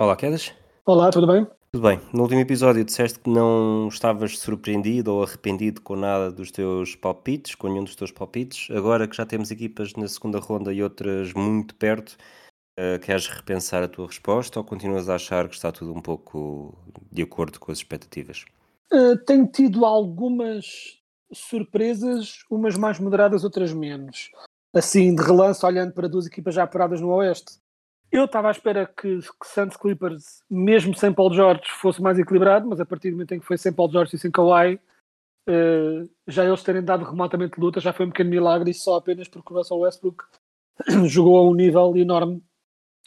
Olá, 0.00 0.16
Quedas. 0.16 0.54
Olá, 0.86 1.10
tudo 1.10 1.26
bem? 1.26 1.46
Tudo 1.72 1.86
bem. 1.86 2.00
No 2.10 2.22
último 2.22 2.40
episódio 2.40 2.82
disseste 2.82 3.18
que 3.18 3.28
não 3.28 3.86
estavas 3.86 4.38
surpreendido 4.38 5.12
ou 5.12 5.22
arrependido 5.22 5.82
com 5.82 5.94
nada 5.94 6.32
dos 6.32 6.50
teus 6.50 6.96
palpites, 6.96 7.54
com 7.54 7.68
nenhum 7.68 7.84
dos 7.84 7.94
teus 7.94 8.10
palpites. 8.10 8.74
Agora 8.74 9.06
que 9.06 9.14
já 9.14 9.26
temos 9.26 9.50
equipas 9.50 9.92
na 9.96 10.08
segunda 10.08 10.38
ronda 10.38 10.72
e 10.72 10.82
outras 10.82 11.34
muito 11.34 11.74
perto, 11.74 12.16
eh, 12.78 12.98
queres 12.98 13.26
repensar 13.26 13.82
a 13.82 13.88
tua 13.88 14.06
resposta 14.06 14.58
ou 14.58 14.64
continuas 14.64 15.06
a 15.10 15.16
achar 15.16 15.46
que 15.46 15.54
está 15.54 15.70
tudo 15.70 15.92
um 15.92 16.00
pouco 16.00 16.78
de 17.12 17.20
acordo 17.20 17.60
com 17.60 17.70
as 17.70 17.76
expectativas? 17.76 18.46
Uh, 18.90 19.18
tenho 19.26 19.46
tido 19.48 19.84
algumas 19.84 20.64
surpresas, 21.30 22.38
umas 22.50 22.74
mais 22.74 22.98
moderadas, 22.98 23.44
outras 23.44 23.70
menos. 23.74 24.30
Assim, 24.72 25.14
de 25.14 25.22
relance, 25.22 25.66
olhando 25.66 25.92
para 25.92 26.08
duas 26.08 26.26
equipas 26.26 26.54
já 26.54 26.62
apuradas 26.62 27.02
no 27.02 27.10
Oeste. 27.10 27.60
Eu 28.12 28.24
estava 28.24 28.48
à 28.48 28.50
espera 28.50 28.86
que, 28.86 29.18
que 29.18 29.46
Santos 29.46 29.76
Clippers, 29.76 30.42
mesmo 30.50 30.94
sem 30.96 31.12
Paul 31.12 31.32
George, 31.32 31.62
fosse 31.80 32.02
mais 32.02 32.18
equilibrado, 32.18 32.68
mas 32.68 32.80
a 32.80 32.86
partir 32.86 33.10
do 33.10 33.14
momento 33.14 33.34
em 33.34 33.40
que 33.40 33.46
foi 33.46 33.56
sem 33.56 33.72
Paul 33.72 33.90
George 33.90 34.16
e 34.16 34.18
sem 34.18 34.30
Kawhi, 34.30 34.80
uh, 35.48 36.10
já 36.26 36.44
eles 36.44 36.62
terem 36.62 36.82
dado 36.82 37.04
remotamente 37.04 37.60
luta, 37.60 37.80
já 37.80 37.92
foi 37.92 38.06
um 38.06 38.10
pequeno 38.10 38.30
milagre, 38.30 38.70
e 38.70 38.74
só 38.74 38.96
apenas 38.96 39.28
porque 39.28 39.52
o 39.52 39.56
Russell 39.56 39.78
Westbrook 39.78 40.24
jogou 41.06 41.38
a 41.38 41.48
um 41.48 41.54
nível 41.54 41.96
enorme, 41.96 42.42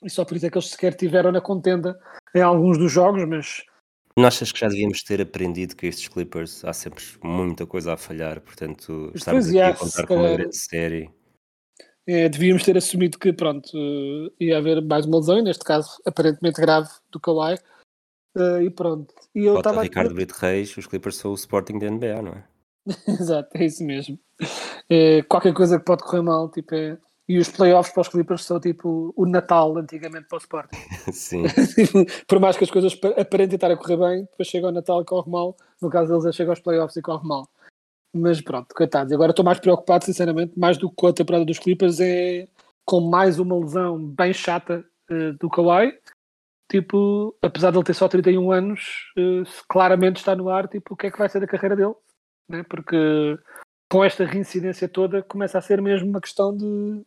e 0.01 0.09
só 0.09 0.23
por 0.23 0.37
isso 0.37 0.45
é 0.45 0.49
que 0.49 0.57
eles 0.57 0.69
sequer 0.69 0.93
tiveram 0.93 1.33
na 1.33 1.41
contenda 1.41 1.99
em 2.33 2.41
alguns 2.41 2.77
dos 2.77 2.91
jogos, 2.91 3.25
mas 3.27 3.65
Não 4.15 4.25
achas 4.25 4.53
que 4.53 4.59
já 4.59 4.69
devíamos 4.69 5.03
ter 5.03 5.19
aprendido 5.21 5.75
que 5.75 5.87
estes 5.87 6.07
Clippers 6.07 6.63
há 6.63 6.71
sempre 6.71 7.03
muita 7.21 7.65
coisa 7.65 7.93
a 7.93 7.97
falhar, 7.97 8.39
portanto, 8.39 9.11
estarmos 9.13 9.47
Pois, 9.47 9.57
aqui 9.57 9.59
a 9.59 9.75
contar 9.75 10.07
com 10.07 10.15
uma 10.15 10.31
grande 10.31 10.55
série. 10.55 11.11
É, 12.05 12.27
devíamos 12.27 12.63
ter 12.63 12.77
assumido 12.77 13.17
que, 13.17 13.31
pronto, 13.31 13.69
eh, 13.75 14.45
ia 14.45 14.57
haver 14.57 14.81
mais 14.81 15.05
uma 15.05 15.17
lesão, 15.17 15.39
e 15.39 15.41
neste 15.41 15.63
caso, 15.63 16.01
aparentemente 16.05 16.59
grave, 16.59 16.89
do 17.11 17.19
Kawhi, 17.19 17.57
eh, 18.37 18.63
e 18.63 18.69
pronto. 18.69 19.13
E 19.33 19.45
eu 19.45 19.57
estava... 19.57 19.81
Ricardo 19.81 20.13
Brito 20.13 20.33
Reis, 20.37 20.75
os 20.75 20.85
Clippers 20.85 21.15
são 21.15 21.31
o 21.31 21.35
Sporting 21.35 21.79
da 21.79 21.89
NBA, 21.89 22.21
não 22.21 22.33
é? 22.33 22.43
Exato, 23.07 23.49
é 23.55 23.65
isso 23.65 23.83
mesmo. 23.85 24.19
É, 24.89 25.21
qualquer 25.23 25.53
coisa 25.53 25.79
que 25.79 25.85
pode 25.85 26.03
correr 26.03 26.21
mal, 26.21 26.49
tipo, 26.49 26.75
é... 26.75 26.97
E 27.25 27.39
os 27.39 27.47
playoffs 27.47 27.93
para 27.93 28.01
os 28.01 28.09
Clippers 28.09 28.43
são 28.43 28.59
tipo 28.59 29.13
o 29.15 29.25
Natal 29.25 29.77
antigamente 29.77 30.27
para 30.27 30.35
o 30.35 30.39
Sporting. 30.39 30.75
Sim. 31.13 31.43
Por 32.27 32.37
mais 32.37 32.57
que 32.57 32.65
as 32.65 32.69
coisas 32.69 32.93
pa- 32.95 33.13
aparentem 33.17 33.55
estar 33.55 33.71
a 33.71 33.77
correr 33.77 33.95
bem, 33.95 34.23
depois 34.29 34.45
chega 34.49 34.67
ao 34.67 34.73
Natal 34.73 35.01
e 35.01 35.05
corre 35.05 35.31
mal. 35.31 35.55
No 35.81 35.89
caso 35.89 36.09
deles, 36.11 36.25
é 36.25 36.33
chega 36.33 36.51
aos 36.51 36.59
playoffs 36.59 36.97
e 36.97 37.01
corre 37.01 37.25
mal. 37.25 37.47
Mas 38.13 38.39
pronto, 38.41 38.73
coitados. 38.75 39.11
Agora 39.11 39.31
estou 39.31 39.43
mais 39.43 39.59
preocupado, 39.59 40.05
sinceramente, 40.05 40.57
mais 40.57 40.77
do 40.77 40.89
que 40.89 40.95
com 40.95 41.07
a 41.07 41.13
temporada 41.13 41.45
dos 41.45 41.57
Clippers, 41.57 41.99
é 41.99 42.47
com 42.85 43.01
mais 43.01 43.39
uma 43.39 43.57
lesão 43.57 43.97
bem 43.97 44.33
chata 44.33 44.85
eh, 45.09 45.31
do 45.39 45.49
Kawhi. 45.49 45.97
Tipo, 46.69 47.35
apesar 47.41 47.71
de 47.71 47.77
ele 47.77 47.85
ter 47.85 47.93
só 47.93 48.07
31 48.07 48.51
anos, 48.51 49.11
eh, 49.17 49.43
claramente 49.67 50.17
está 50.17 50.35
no 50.35 50.49
ar, 50.49 50.67
tipo, 50.67 50.93
o 50.93 50.97
que 50.97 51.07
é 51.07 51.11
que 51.11 51.17
vai 51.17 51.27
ser 51.29 51.39
da 51.39 51.47
carreira 51.47 51.75
dele? 51.75 51.95
Né? 52.49 52.63
Porque 52.63 53.37
com 53.91 54.03
esta 54.03 54.25
reincidência 54.25 54.87
toda, 54.87 55.21
começa 55.23 55.57
a 55.57 55.61
ser 55.61 55.81
mesmo 55.81 56.09
uma 56.09 56.21
questão 56.21 56.55
de 56.55 57.03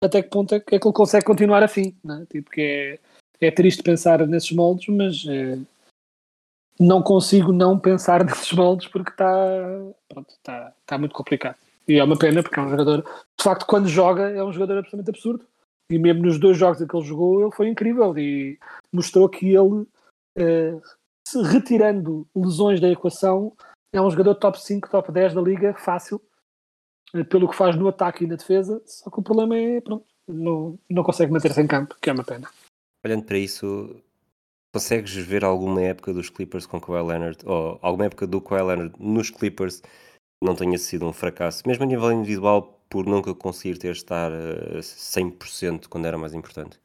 até 0.00 0.22
que 0.22 0.30
ponto 0.30 0.54
é 0.54 0.60
que 0.60 0.76
é 0.76 0.78
que 0.78 0.86
ele 0.86 0.94
consegue 0.94 1.24
continuar 1.24 1.62
assim, 1.62 1.96
né? 2.04 2.24
Tipo, 2.30 2.50
que 2.50 2.60
é, 3.40 3.46
é 3.48 3.50
triste 3.50 3.82
pensar 3.82 4.24
nesses 4.26 4.52
moldes, 4.52 4.86
mas 4.88 5.24
eh, 5.28 5.58
não 6.78 7.02
consigo 7.02 7.52
não 7.52 7.78
pensar 7.78 8.24
nesses 8.24 8.52
moldes 8.52 8.88
porque 8.88 9.10
está 9.10 9.26
pronto, 10.08 10.30
está 10.30 10.72
está 10.80 10.98
muito 10.98 11.14
complicado. 11.14 11.56
E 11.86 11.98
é 11.98 12.04
uma 12.04 12.18
pena 12.18 12.42
porque 12.42 12.60
é 12.60 12.62
um 12.62 12.68
jogador, 12.68 13.02
de 13.02 13.42
facto, 13.42 13.64
quando 13.64 13.88
joga, 13.88 14.30
é 14.30 14.44
um 14.44 14.52
jogador 14.52 14.78
absolutamente 14.78 15.10
absurdo. 15.10 15.46
E 15.90 15.98
mesmo 15.98 16.22
nos 16.22 16.38
dois 16.38 16.56
jogos 16.58 16.82
em 16.82 16.86
que 16.86 16.94
ele 16.94 17.06
jogou, 17.06 17.40
ele 17.40 17.50
foi 17.50 17.68
incrível 17.68 18.16
e 18.18 18.58
mostrou 18.92 19.26
que 19.26 19.54
ele, 19.54 19.86
eh, 20.36 20.78
retirando 21.50 22.28
lesões 22.36 22.78
da 22.78 22.90
equação, 22.90 23.54
é 23.90 24.00
um 24.00 24.10
jogador 24.10 24.34
top 24.34 24.60
5, 24.60 24.90
top 24.90 25.10
10 25.10 25.32
da 25.32 25.40
liga, 25.40 25.74
fácil, 25.78 26.20
eh, 27.14 27.24
pelo 27.24 27.48
que 27.48 27.56
faz 27.56 27.74
no 27.74 27.88
ataque 27.88 28.24
e 28.24 28.26
na 28.26 28.36
defesa. 28.36 28.82
Só 28.84 29.10
que 29.10 29.18
o 29.18 29.22
problema 29.22 29.56
é, 29.56 29.80
pronto, 29.80 30.04
não, 30.28 30.78
não 30.90 31.02
consegue 31.02 31.32
manter-se 31.32 31.62
em 31.62 31.66
campo, 31.66 31.96
que 32.02 32.10
é 32.10 32.12
uma 32.12 32.24
pena. 32.24 32.50
Olhando 33.02 33.24
para 33.24 33.38
isso, 33.38 33.96
consegues 34.72 35.14
ver 35.14 35.44
alguma 35.44 35.80
época 35.82 36.12
dos 36.12 36.30
Clippers 36.30 36.66
com 36.66 36.80
Kawhi 36.80 37.06
Leonard, 37.06 37.38
ou 37.46 37.78
alguma 37.82 38.06
época 38.06 38.26
do 38.26 38.40
Kawhi 38.40 38.62
Leonard 38.62 38.94
nos 38.98 39.30
Clippers 39.30 39.82
não 40.42 40.54
tenha 40.54 40.78
sido 40.78 41.06
um 41.06 41.12
fracasso, 41.12 41.62
mesmo 41.66 41.84
a 41.84 41.86
nível 41.86 42.12
individual, 42.12 42.80
por 42.88 43.06
nunca 43.06 43.34
conseguir 43.34 43.78
ter 43.78 43.92
estar 43.92 44.30
a 44.32 44.82
100% 44.82 45.88
quando 45.88 46.06
era 46.06 46.16
mais 46.16 46.32
importante? 46.34 46.78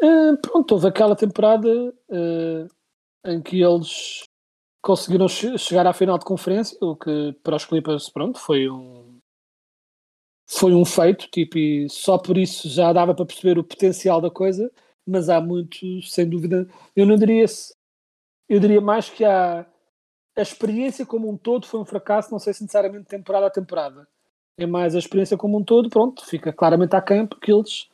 Eh, 0.00 0.36
pronto, 0.42 0.72
houve 0.72 0.86
aquela 0.88 1.14
temporada 1.14 1.68
eh, 2.10 2.66
em 3.26 3.42
que 3.42 3.60
eles 3.62 4.22
conseguiram 4.80 5.28
che- 5.28 5.58
chegar 5.58 5.86
à 5.86 5.92
final 5.92 6.18
de 6.18 6.24
conferência, 6.24 6.78
o 6.80 6.96
que 6.96 7.34
para 7.42 7.56
os 7.56 7.64
Clippers, 7.64 8.08
pronto, 8.08 8.38
foi 8.38 8.68
um 8.70 9.18
foi 10.50 10.72
um 10.72 10.84
feito, 10.84 11.28
tipo, 11.30 11.58
e 11.58 11.90
só 11.90 12.16
por 12.16 12.38
isso 12.38 12.70
já 12.70 12.90
dava 12.90 13.14
para 13.14 13.26
perceber 13.26 13.58
o 13.58 13.64
potencial 13.64 14.18
da 14.18 14.30
coisa, 14.30 14.72
mas 15.08 15.28
há 15.28 15.40
muito, 15.40 16.02
sem 16.02 16.28
dúvida, 16.28 16.68
eu 16.94 17.06
não 17.06 17.16
diria 17.16 17.46
se- 17.48 17.74
eu 18.48 18.60
diria 18.60 18.80
mais 18.80 19.08
que 19.10 19.24
há 19.24 19.66
a 20.36 20.42
experiência 20.42 21.04
como 21.04 21.28
um 21.28 21.36
todo 21.36 21.66
foi 21.66 21.80
um 21.80 21.84
fracasso, 21.84 22.30
não 22.30 22.38
sei 22.38 22.54
se 22.54 22.62
necessariamente 22.62 23.06
temporada 23.06 23.46
a 23.46 23.50
temporada. 23.50 24.06
É 24.58 24.66
mais 24.66 24.94
a 24.94 24.98
experiência 24.98 25.36
como 25.36 25.58
um 25.58 25.64
todo, 25.64 25.88
pronto, 25.90 26.24
fica 26.26 26.52
claramente 26.52 26.94
aquém, 26.96 27.26
porque 27.26 27.52
eles 27.52 27.88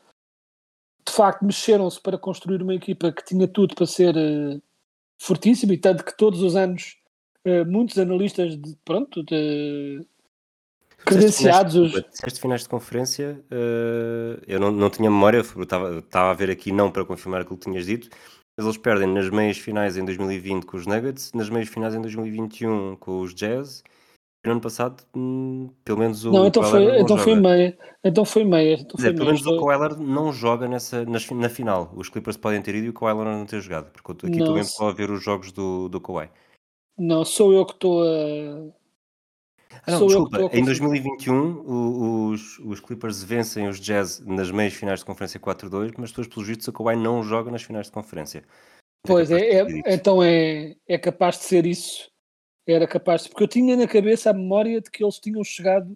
de 1.07 1.13
facto 1.13 1.45
mexeram-se 1.45 2.01
para 2.01 2.19
construir 2.19 2.63
uma 2.63 2.75
equipa 2.75 3.13
que 3.13 3.25
tinha 3.25 3.47
tudo 3.47 3.75
para 3.75 3.87
ser 3.87 4.17
eh, 4.17 4.61
fortíssima 5.21 5.75
e 5.75 5.79
tanto 5.79 6.05
que 6.05 6.17
todos 6.17 6.43
os 6.43 6.57
anos 6.57 6.97
eh, 7.45 7.65
muitos 7.65 7.99
analistas 7.99 8.57
de, 8.57 8.77
pronto 8.85 9.23
de 9.23 10.05
credenciados 11.05 11.75
os, 11.77 11.91
Disseste 11.93 12.21
finais, 12.21 12.39
finais 12.39 12.63
de 12.63 12.69
conferência, 12.69 13.45
eh, 13.51 14.41
eu 14.47 14.61
não, 14.61 14.71
não 14.71 14.91
tinha 14.91 15.11
memória, 15.11 15.39
eu 15.57 15.63
estava, 15.63 15.99
estava 15.99 16.31
a 16.31 16.35
ver 16.35 16.51
aqui 16.51 16.73
não 16.73 16.91
para 16.91 17.05
confirmar 17.05 17.43
aquilo 17.43 17.59
que 17.59 17.65
tinhas 17.71 17.87
dito, 17.87 18.09
mas 18.57 18.67
eles 18.67 18.79
perdem 18.79 19.09
nas 19.13 19.29
meias 19.31 19.59
finais 19.59 19.97
em 19.97 20.05
2020 20.05 20.65
com 20.65 20.77
os 20.77 20.87
Nuggets, 20.87 21.33
nas 21.33 21.49
meias 21.51 21.69
finais 21.69 21.95
em 21.95 22.01
2021 22.01 22.97
com 22.97 23.21
os 23.21 23.35
Jazz, 23.35 23.83
e 24.45 24.47
no 24.49 24.53
ano 24.53 24.61
passado, 24.61 25.03
hum, 25.17 25.71
pelo 25.85 25.99
menos 25.99 26.25
o 26.25 26.31
não 26.31 26.47
então 26.47 26.63
foi 26.63 26.85
não 26.85 26.99
então 26.99 27.17
foi 27.17 27.35
meia 27.35 27.79
então 28.05 28.25
foi 28.27 28.45
meia 28.45 28.75
então 28.75 28.85
Quer 28.85 28.91
foi 28.91 28.97
dizer, 28.99 29.13
pelo 29.15 29.25
meia. 29.31 29.43
menos 29.43 29.47
o 29.47 29.59
Kawhi 29.59 29.79
Leonard 29.79 30.03
não 30.03 30.33
joga 30.33 30.69
nessa, 30.69 31.05
nas- 31.07 31.31
na, 31.31 31.49
final. 31.49 31.91
Os 31.97 32.11
Clippers 32.11 32.37
podem 32.37 32.61
ter 32.61 32.75
ido 32.75 32.87
e 32.87 32.91
o 32.91 32.93
Kawhi 32.93 33.15
Leonard 33.15 33.39
não 33.39 33.47
ter 33.47 33.61
jogado, 33.63 33.91
porque 33.91 34.13
estou 34.13 34.29
aqui 34.29 34.39
pelo 34.39 34.53
menos 34.53 34.69
se- 34.69 34.77
só 34.77 34.91
a 34.91 34.93
ver 34.93 35.11
os 35.11 35.23
jogos 35.25 35.51
do, 35.51 35.89
do 35.89 35.99
Kawhi. 36.01 36.29
não 36.99 37.25
sou 37.25 37.53
eu 37.55 37.65
que 37.65 37.73
estou 37.73 38.03
a 38.03 38.84
Ah, 39.87 39.91
não, 39.93 39.99
sou 39.99 40.11
eu 40.11 40.25
que 40.25 40.31
desculpa, 40.31 40.37
em 40.39 40.43
confundir. 40.43 40.65
2021 40.65 41.63
o- 41.67 42.29
os, 42.31 42.59
os 42.61 42.81
Clippers 42.81 43.23
vencem 43.23 43.69
os 43.69 43.81
Jazz 43.81 44.21
nas 44.21 44.51
meias 44.51 44.73
finais 44.75 45.01
de 45.01 45.05
conferência 45.07 45.39
4-2, 45.41 45.93
mas 45.99 46.11
depois, 46.11 46.27
pelos 46.29 46.49
vistos, 46.49 46.69
o 46.69 46.73
Kawhi 46.73 46.97
não 46.97 47.23
joga 47.23 47.51
nas 47.51 47.63
finais 47.63 47.87
de 47.87 47.93
conferência. 47.93 48.45
Pois 49.07 49.29
capaz 49.29 49.43
de 49.49 49.55
é, 49.57 49.61
é- 49.91 49.95
então 49.95 50.23
é, 50.23 50.77
é 50.89 50.99
capaz 50.99 51.39
de 51.39 51.45
ser 51.45 51.67
isso. 51.67 52.11
Era 52.67 52.87
capaz 52.87 53.25
de, 53.25 53.29
porque 53.29 53.43
eu 53.45 53.49
tinha 53.49 53.77
na 53.77 53.87
cabeça 53.87 54.31
a 54.31 54.33
memória 54.33 54.81
de 54.81 54.91
que 54.91 55.05
eles 55.05 55.19
tinham 55.19 55.45
chegado. 55.45 55.95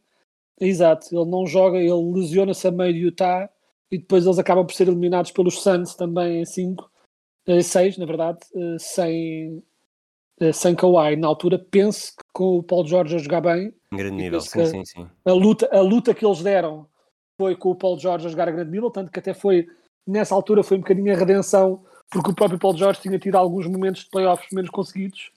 Exato, 0.61 1.07
ele 1.13 1.31
não 1.31 1.47
joga, 1.47 1.79
ele 1.79 1.93
lesiona-se 2.13 2.67
a 2.67 2.71
meio 2.71 2.93
de 2.93 2.99
Utah 3.01 3.49
e 3.91 3.97
depois 3.97 4.27
eles 4.27 4.39
acabam 4.39 4.67
por 4.67 4.75
ser 4.75 4.89
eliminados 4.89 5.31
pelos 5.31 5.63
Suns 5.63 5.95
também 5.95 6.41
em 6.43 6.45
5, 6.45 6.91
6, 7.63 7.97
na 7.97 8.05
verdade, 8.05 8.41
eh, 8.55 8.77
sem, 8.79 9.63
eh, 10.41 10.53
sem 10.53 10.75
Kawhi. 10.75 11.17
Na 11.17 11.29
altura, 11.29 11.59
penso 11.59 12.13
que 12.13 12.23
com 12.39 12.59
o 12.59 12.63
Paul 12.63 12.87
George 12.87 13.17
a 13.17 13.19
jogar 13.19 13.41
bem, 13.41 13.75
Em 13.93 13.97
grande 13.97 14.15
nível, 14.15 14.41
sim, 14.41 14.65
sim, 14.65 14.85
sim. 14.85 15.09
a 15.25 15.33
luta, 15.33 15.69
a 15.73 15.81
luta 15.81 16.15
que 16.15 16.25
eles 16.25 16.41
deram 16.41 16.87
foi 17.37 17.57
com 17.57 17.71
o 17.71 17.75
Paul 17.75 17.99
George 17.99 18.29
a 18.29 18.31
jogar 18.31 18.47
a 18.47 18.53
grande 18.53 18.71
nível, 18.71 18.93
tanto 18.93 19.11
que 19.11 19.19
até 19.19 19.35
foi, 19.35 19.67
nessa 20.07 20.37
altura, 20.37 20.63
foi 20.63 20.77
um 20.77 20.81
bocadinho 20.81 21.13
a 21.13 21.19
redenção, 21.19 21.85
porque 22.09 22.31
o 22.31 22.35
próprio 22.35 22.57
Paul 22.57 22.77
George 22.77 23.01
tinha 23.01 23.19
tido 23.19 23.35
alguns 23.35 23.67
momentos 23.67 24.05
de 24.05 24.11
playoffs 24.11 24.53
menos 24.53 24.71
conseguidos 24.71 25.33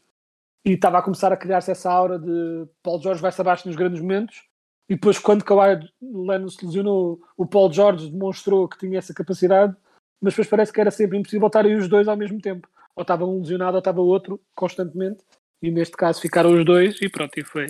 e 0.64 0.74
estava 0.74 1.00
a 1.00 1.02
começar 1.02 1.34
a 1.34 1.38
criar-se 1.38 1.72
essa 1.72 1.92
aura 1.92 2.20
de 2.20 2.68
Paul 2.84 3.02
George 3.02 3.20
vai-se 3.20 3.42
abaixo 3.42 3.68
nos 3.68 3.76
grandes 3.76 4.00
momentos 4.00 4.44
E 4.88 4.94
depois, 4.94 5.18
quando 5.18 5.44
Kawhi 5.44 5.80
Leonard 6.00 6.54
se 6.54 6.64
lesionou, 6.64 7.20
o 7.36 7.48
Paul 7.48 7.74
George 7.74 8.12
demonstrou 8.12 8.68
que 8.68 8.78
tinha 8.78 9.00
essa 9.00 9.12
capacidade, 9.12 9.76
mas 10.22 10.34
depois 10.34 10.48
parece 10.48 10.72
que 10.72 10.80
era 10.80 10.92
sempre 10.92 11.18
impossível 11.18 11.48
estarem 11.48 11.76
os 11.76 11.88
dois 11.88 12.08
ao 12.08 12.16
mesmo 12.16 12.40
tempo. 12.40 12.70
Ou 12.96 13.02
estava 13.02 13.26
um 13.26 13.40
lesionado 13.40 13.74
ou 13.74 13.80
estava 13.80 14.02
outro 14.02 14.40
constantemente. 14.54 15.24
E 15.62 15.70
neste 15.72 15.96
caso 15.96 16.22
ficaram 16.22 16.54
os 16.58 16.66
dois 16.66 17.02
e 17.02 17.10
pronto, 17.10 17.40
e 17.40 17.44
foi. 17.44 17.68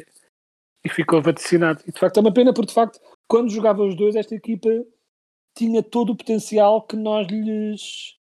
E 0.83 0.89
ficou 0.89 1.21
vaticinado. 1.21 1.83
E 1.87 1.91
de 1.91 1.99
facto 1.99 2.17
é 2.17 2.21
uma 2.21 2.33
pena, 2.33 2.53
porque 2.53 2.69
de 2.69 2.73
facto, 2.73 2.99
quando 3.27 3.51
jogavam 3.51 3.87
os 3.87 3.95
dois, 3.95 4.15
esta 4.15 4.33
equipa 4.33 4.69
tinha 5.55 5.83
todo 5.83 6.11
o 6.11 6.15
potencial 6.15 6.81
que 6.81 6.95
nós 6.95 7.27
lhes 7.27 8.17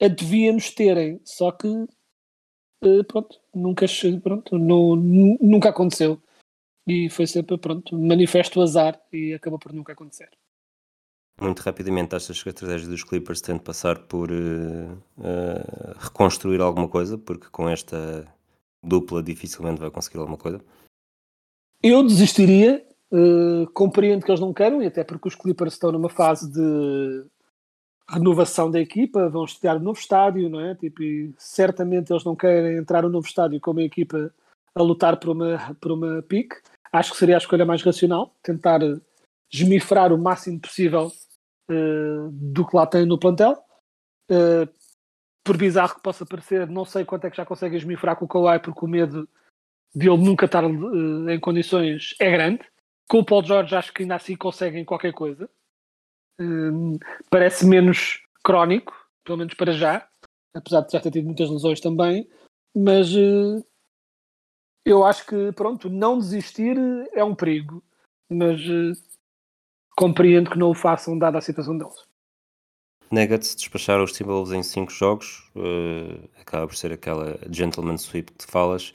devíamos 0.00 0.70
terem. 0.70 1.20
Só 1.24 1.52
que 1.52 1.68
eh, 2.82 3.02
pronto, 3.04 3.40
nunca, 3.54 3.86
pronto, 4.22 4.58
não, 4.58 4.96
nunca 4.96 5.68
aconteceu. 5.68 6.20
E 6.86 7.08
foi 7.08 7.26
sempre, 7.28 7.56
pronto, 7.58 7.96
manifesto 7.96 8.60
azar 8.60 9.00
e 9.12 9.34
acabou 9.34 9.58
por 9.58 9.72
nunca 9.72 9.92
acontecer. 9.92 10.28
Muito 11.40 11.60
rapidamente, 11.60 12.14
achas 12.14 12.42
que 12.42 12.48
a 12.48 12.52
estratégia 12.52 12.88
dos 12.88 13.04
Clippers 13.04 13.40
tem 13.40 13.56
de 13.56 13.62
passar 13.62 14.00
por 14.06 14.30
uh, 14.30 14.92
uh, 15.16 15.98
reconstruir 15.98 16.60
alguma 16.60 16.88
coisa? 16.88 17.16
Porque 17.16 17.48
com 17.50 17.68
esta 17.68 18.26
dupla 18.82 19.22
dificilmente 19.22 19.80
vai 19.80 19.90
conseguir 19.90 20.18
alguma 20.18 20.36
coisa. 20.36 20.60
Eu 21.82 22.02
desistiria, 22.02 22.84
uh, 23.12 23.70
compreendo 23.72 24.24
que 24.24 24.30
eles 24.30 24.40
não 24.40 24.52
queiram, 24.52 24.82
e 24.82 24.86
até 24.86 25.04
porque 25.04 25.28
os 25.28 25.34
Clippers 25.34 25.74
estão 25.74 25.92
numa 25.92 26.08
fase 26.08 26.50
de 26.50 27.26
renovação 28.08 28.70
da 28.70 28.80
equipa, 28.80 29.28
vão 29.28 29.44
estrear 29.44 29.76
um 29.76 29.82
novo 29.82 29.98
estádio, 29.98 30.48
não 30.48 30.60
é? 30.60 30.74
Tipo, 30.74 31.02
certamente 31.38 32.12
eles 32.12 32.24
não 32.24 32.36
querem 32.36 32.76
entrar 32.76 33.02
no 33.02 33.08
novo 33.08 33.26
estádio 33.26 33.60
como 33.60 33.80
a 33.80 33.84
equipa 33.84 34.32
a 34.74 34.82
lutar 34.82 35.18
por 35.18 35.30
uma, 35.30 35.76
por 35.80 35.92
uma 35.92 36.22
pique. 36.22 36.56
Acho 36.92 37.12
que 37.12 37.18
seria 37.18 37.36
a 37.36 37.38
escolha 37.38 37.64
mais 37.64 37.82
racional, 37.82 38.34
tentar 38.42 38.80
esmifrar 39.50 40.12
o 40.12 40.18
máximo 40.18 40.60
possível 40.60 41.10
uh, 41.70 42.30
do 42.30 42.66
que 42.66 42.76
lá 42.76 42.86
tem 42.86 43.06
no 43.06 43.18
plantel. 43.18 43.52
Uh, 44.30 44.68
por 45.44 45.56
bizarro 45.56 45.94
que 45.96 46.02
possa 46.02 46.24
parecer, 46.24 46.66
não 46.68 46.84
sei 46.84 47.04
quanto 47.04 47.26
é 47.26 47.30
que 47.30 47.36
já 47.36 47.44
consegue 47.44 47.76
esmifrar 47.76 48.16
com 48.16 48.24
o 48.24 48.28
Kawhi, 48.28 48.60
porque 48.60 48.84
o 48.84 48.88
medo 48.88 49.28
de 49.94 50.08
ele 50.08 50.22
nunca 50.22 50.46
estar 50.46 50.64
uh, 50.64 51.30
em 51.30 51.40
condições 51.40 52.14
é 52.20 52.30
grande. 52.30 52.60
Com 53.08 53.18
o 53.18 53.24
Paul 53.24 53.44
George 53.44 53.74
acho 53.74 53.92
que 53.92 54.02
ainda 54.02 54.14
assim 54.14 54.36
conseguem 54.36 54.84
qualquer 54.84 55.12
coisa. 55.12 55.50
Uh, 56.40 56.98
parece 57.28 57.66
menos 57.66 58.22
crónico, 58.42 58.94
pelo 59.24 59.38
menos 59.38 59.54
para 59.54 59.72
já, 59.72 60.08
apesar 60.54 60.80
de 60.82 60.92
já 60.92 61.00
ter 61.00 61.10
tido 61.10 61.26
muitas 61.26 61.50
lesões 61.50 61.80
também, 61.80 62.28
mas 62.74 63.14
uh, 63.14 63.64
eu 64.84 65.04
acho 65.04 65.26
que, 65.26 65.52
pronto, 65.52 65.90
não 65.90 66.18
desistir 66.18 66.76
é 67.12 67.22
um 67.22 67.34
perigo, 67.34 67.82
mas 68.30 68.60
compreendo 69.96 70.50
que 70.50 70.58
não 70.58 70.70
o 70.70 70.74
façam, 70.74 71.18
dada 71.18 71.38
a 71.38 71.42
situação 71.42 71.76
deles. 71.76 72.11
Nuggets 73.12 73.54
despacharam 73.54 74.04
os 74.04 74.12
Timberwolves 74.12 74.54
em 74.54 74.62
5 74.62 74.90
jogos, 74.90 75.50
uh, 75.54 76.28
acaba 76.40 76.66
por 76.66 76.74
ser 76.74 76.92
aquela 76.92 77.38
gentleman 77.50 77.98
sweep 77.98 78.32
que 78.32 78.50
falas. 78.50 78.92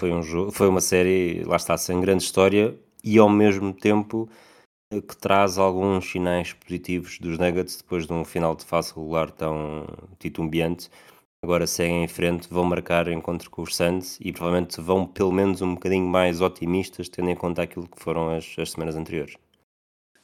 Foi, 0.00 0.12
um 0.12 0.22
jogo, 0.24 0.50
foi 0.50 0.66
uma 0.66 0.80
série, 0.80 1.44
lá 1.44 1.54
está, 1.54 1.78
sem 1.78 2.00
grande 2.00 2.24
história 2.24 2.76
e 3.04 3.16
ao 3.16 3.30
mesmo 3.30 3.72
tempo 3.72 4.28
eh, 4.92 5.00
que 5.00 5.16
traz 5.16 5.56
alguns 5.56 6.10
sinais 6.10 6.52
positivos 6.52 7.18
dos 7.20 7.38
Nuggets 7.38 7.76
depois 7.76 8.08
de 8.08 8.12
um 8.12 8.24
final 8.24 8.56
de 8.56 8.64
fase 8.64 8.92
regular 8.92 9.30
tão 9.30 9.86
titubeante. 10.18 10.90
Agora 11.44 11.66
seguem 11.66 12.02
em 12.02 12.08
frente, 12.08 12.48
vão 12.50 12.64
marcar 12.64 13.06
encontro 13.06 13.50
com 13.50 13.62
os 13.62 13.76
Suns 13.76 14.18
e 14.20 14.32
provavelmente 14.32 14.80
vão 14.80 15.06
pelo 15.06 15.30
menos 15.30 15.62
um 15.62 15.74
bocadinho 15.74 16.06
mais 16.08 16.40
otimistas, 16.40 17.08
tendo 17.08 17.30
em 17.30 17.36
conta 17.36 17.62
aquilo 17.62 17.86
que 17.86 18.02
foram 18.02 18.30
as, 18.30 18.56
as 18.58 18.72
semanas 18.72 18.96
anteriores. 18.96 19.36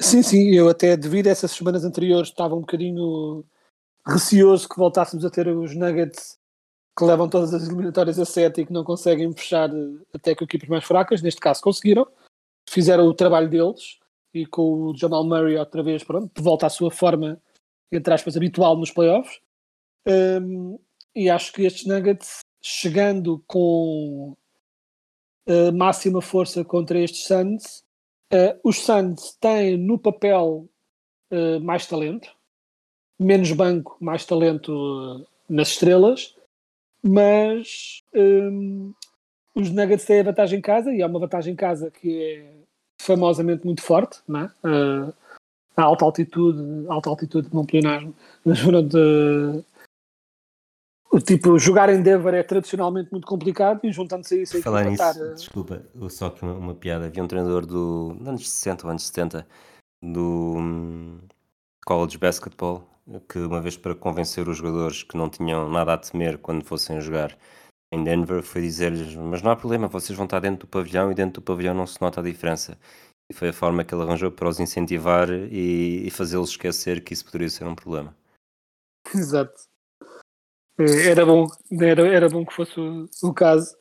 Sim, 0.00 0.22
sim, 0.22 0.54
eu 0.54 0.68
até 0.68 0.96
devido 0.96 1.26
a 1.26 1.30
essas 1.30 1.50
semanas 1.50 1.84
anteriores 1.84 2.28
estava 2.28 2.54
um 2.54 2.60
bocadinho 2.60 3.44
receoso 4.06 4.66
que 4.66 4.78
voltássemos 4.78 5.26
a 5.26 5.30
ter 5.30 5.46
os 5.48 5.76
Nuggets 5.76 6.38
que 6.98 7.04
levam 7.04 7.28
todas 7.28 7.52
as 7.52 7.66
eliminatórias 7.66 8.18
a 8.18 8.24
sete 8.24 8.62
e 8.62 8.66
que 8.66 8.72
não 8.72 8.82
conseguem 8.82 9.30
fechar 9.34 9.70
até 10.12 10.34
com 10.34 10.44
equipes 10.44 10.68
mais 10.68 10.84
fracas, 10.84 11.20
neste 11.22 11.40
caso 11.40 11.62
conseguiram, 11.62 12.06
fizeram 12.68 13.06
o 13.06 13.14
trabalho 13.14 13.48
deles 13.48 13.98
e 14.32 14.46
com 14.46 14.90
o 14.90 14.96
Jamal 14.96 15.24
Murray 15.24 15.56
outra 15.56 15.82
vez, 15.82 16.02
pronto, 16.02 16.30
de 16.34 16.42
volta 16.42 16.66
à 16.66 16.70
sua 16.70 16.90
forma, 16.90 17.40
entre 17.92 18.14
aspas, 18.14 18.36
habitual 18.36 18.76
nos 18.76 18.90
playoffs. 18.90 19.40
Um, 20.06 20.78
e 21.14 21.28
acho 21.28 21.52
que 21.52 21.62
estes 21.62 21.86
Nuggets, 21.86 22.40
chegando 22.62 23.42
com 23.46 24.36
uh, 25.46 25.72
máxima 25.74 26.22
força 26.22 26.64
contra 26.64 26.98
estes 26.98 27.26
Suns, 27.26 27.82
Uh, 28.32 28.58
os 28.62 28.84
Suns 28.84 29.36
têm 29.40 29.76
no 29.76 29.98
papel 29.98 30.68
uh, 31.32 31.60
mais 31.60 31.86
talento, 31.86 32.30
menos 33.18 33.50
banco, 33.52 33.96
mais 34.00 34.24
talento 34.24 34.72
uh, 34.72 35.26
nas 35.48 35.68
estrelas, 35.68 36.36
mas 37.02 38.02
um, 38.14 38.92
os 39.54 39.70
Nuggets 39.70 40.04
têm 40.04 40.20
a 40.20 40.24
vantagem 40.24 40.60
em 40.60 40.62
casa 40.62 40.92
e 40.92 41.02
é 41.02 41.06
uma 41.06 41.18
vantagem 41.18 41.54
em 41.54 41.56
casa 41.56 41.90
que 41.90 42.22
é 42.22 42.52
famosamente 43.00 43.64
muito 43.64 43.82
forte, 43.82 44.20
não 44.28 44.40
é? 44.40 44.50
a 45.76 45.82
alta 45.82 46.04
altitude, 46.04 46.86
alta 46.88 47.08
altitude 47.08 47.48
não 47.52 47.64
pleonasmo, 47.64 48.14
mas 48.44 48.60
pronto, 48.60 48.96
o 48.96 49.64
tipo, 51.18 51.58
jogar 51.58 51.88
em 51.88 52.00
Denver 52.02 52.34
é 52.34 52.42
tradicionalmente 52.42 53.10
muito 53.10 53.26
complicado 53.26 53.80
e 53.82 53.90
juntando-se 53.90 54.34
a 54.34 54.42
isso... 54.42 54.56
A 54.58 54.62
Falar 54.62 54.84
nisso, 54.84 55.02
estar, 55.02 55.34
desculpa, 55.34 55.82
só 56.08 56.30
que 56.30 56.42
uma, 56.42 56.54
uma, 56.54 56.74
piada. 56.74 57.06
Havia 57.06 57.24
um 57.24 57.26
treinador 57.26 57.66
do 57.66 58.16
anos 58.24 58.48
60 58.48 58.86
ou 58.86 58.90
anos 58.90 59.06
70 59.06 59.46
do 60.02 60.54
um, 60.56 61.18
college 61.84 62.16
basketball 62.16 62.88
que 63.28 63.38
uma 63.38 63.60
vez 63.60 63.76
para 63.76 63.94
convencer 63.94 64.48
os 64.48 64.58
jogadores 64.58 65.02
que 65.02 65.16
não 65.16 65.28
tinham 65.28 65.68
nada 65.68 65.94
a 65.94 65.98
temer 65.98 66.38
quando 66.38 66.64
fossem 66.64 67.00
jogar 67.00 67.36
em 67.92 68.04
Denver 68.04 68.42
foi 68.42 68.62
dizer-lhes, 68.62 69.16
mas 69.16 69.42
não 69.42 69.50
há 69.50 69.56
problema, 69.56 69.88
vocês 69.88 70.16
vão 70.16 70.24
estar 70.24 70.38
dentro 70.38 70.60
do 70.60 70.70
pavilhão 70.70 71.10
e 71.10 71.14
dentro 71.14 71.40
do 71.40 71.44
pavilhão 71.44 71.74
não 71.74 71.86
se 71.86 72.00
nota 72.00 72.20
a 72.20 72.24
diferença. 72.24 72.78
E 73.28 73.34
foi 73.34 73.48
a 73.48 73.52
forma 73.52 73.84
que 73.84 73.94
ele 73.94 74.02
arranjou 74.02 74.30
para 74.30 74.48
os 74.48 74.60
incentivar 74.60 75.28
e, 75.30 76.06
e 76.06 76.10
fazê-los 76.10 76.50
esquecer 76.50 77.02
que 77.02 77.12
isso 77.12 77.24
poderia 77.24 77.48
ser 77.48 77.64
um 77.64 77.74
problema. 77.74 78.16
Exato. 79.14 79.69
Eh, 80.80 81.10
era 81.10 81.26
bom, 81.26 81.46
era, 81.78 82.08
era 82.08 82.28
bom 82.28 82.44
que 82.44 82.54
fosse 82.54 82.80
o, 82.80 83.06
o 83.22 83.34
caso. 83.34 83.76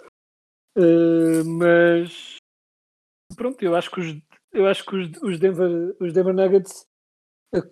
Uh, 0.77 1.45
mas 1.45 2.35
pronto, 3.35 3.61
eu 3.63 3.75
acho 3.75 3.89
que 3.89 4.01
os, 4.01 4.21
eu 4.51 4.67
acho 4.67 4.85
que 4.85 4.95
os, 4.95 5.21
os, 5.21 5.39
Denver, 5.39 5.95
os 5.99 6.11
Denver 6.11 6.33
Nuggets 6.33 6.85
uh, 7.55 7.63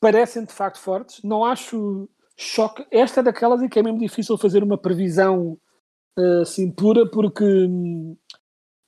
parecem 0.00 0.44
de 0.44 0.52
facto 0.52 0.78
fortes. 0.78 1.20
Não 1.24 1.44
acho 1.44 2.08
choque. 2.36 2.86
Esta 2.92 3.20
é 3.20 3.22
daquelas 3.24 3.60
em 3.60 3.68
que 3.68 3.78
é 3.78 3.82
mesmo 3.82 3.98
difícil 3.98 4.38
fazer 4.38 4.62
uma 4.62 4.78
previsão 4.78 5.58
uh, 6.16 6.42
assim 6.42 6.70
pura, 6.70 7.10
porque 7.10 7.44
um, 7.44 8.16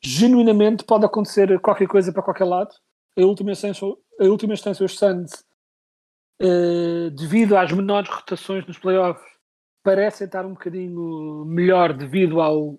genuinamente 0.01 0.85
pode 0.85 1.05
acontecer 1.05 1.61
qualquer 1.61 1.89
coisa 1.89 2.13
para 2.13 2.23
qualquer 2.23 2.45
lado. 2.45 2.73
A 3.19 3.23
última 3.23 3.51
instância, 3.51 3.87
a 4.21 4.25
última 4.25 4.55
instância 4.55 4.87
os 4.87 4.97
Suns, 4.97 5.45
devido 7.15 7.55
às 7.55 7.71
menores 7.71 8.09
rotações 8.09 8.65
nos 8.67 8.79
playoffs, 8.79 9.31
parecem 9.83 10.27
estar 10.27 10.45
um 10.45 10.51
bocadinho 10.51 11.45
melhor 11.45 11.93
devido 11.93 12.41
ao, 12.41 12.79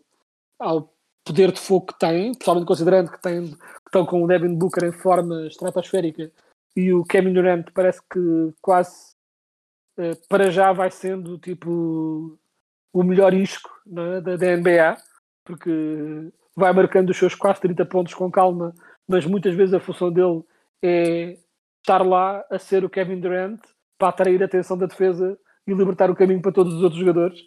ao 0.60 0.94
poder 1.26 1.52
de 1.52 1.60
fogo 1.60 1.88
que 1.88 2.00
têm, 2.00 2.32
principalmente 2.32 2.68
considerando 2.68 3.12
que, 3.12 3.22
têm, 3.22 3.52
que 3.52 3.88
estão 3.88 4.06
com 4.06 4.24
o 4.24 4.28
Devin 4.28 4.56
Booker 4.56 4.84
em 4.84 4.92
forma 4.92 5.48
estratosférica 5.48 6.32
e 6.76 6.94
o 6.94 7.04
Kevin 7.04 7.34
Durant 7.34 7.68
parece 7.74 8.02
que 8.12 8.54
quase 8.62 9.14
uh, 10.00 10.28
para 10.30 10.50
já 10.50 10.72
vai 10.72 10.90
sendo 10.90 11.38
tipo 11.38 12.38
o 12.94 13.04
melhor 13.04 13.34
isco 13.34 13.70
é? 13.88 14.22
da, 14.22 14.36
da 14.38 14.58
NBA, 14.58 14.98
porque 15.46 16.32
vai 16.56 16.74
marcando 16.74 17.10
os 17.10 17.18
seus 17.18 17.36
quase 17.36 17.62
30 17.62 17.86
pontos 17.86 18.14
com 18.14 18.32
calma, 18.32 18.74
mas 19.08 19.26
muitas 19.26 19.56
vezes 19.56 19.74
a 19.74 19.80
função 19.80 20.12
dele 20.12 20.44
é 20.84 21.38
estar 21.82 22.06
lá 22.06 22.44
a 22.50 22.60
ser 22.60 22.84
o 22.84 22.90
Kevin 22.90 23.20
Durant 23.20 23.60
para 23.98 24.10
atrair 24.10 24.42
a 24.42 24.46
atenção 24.46 24.78
da 24.78 24.86
defesa 24.86 25.38
e 25.68 25.74
libertar 25.74 26.10
o 26.10 26.16
caminho 26.16 26.42
para 26.42 26.52
todos 26.52 26.74
os 26.74 26.84
outros 26.84 27.00
jogadores. 27.00 27.40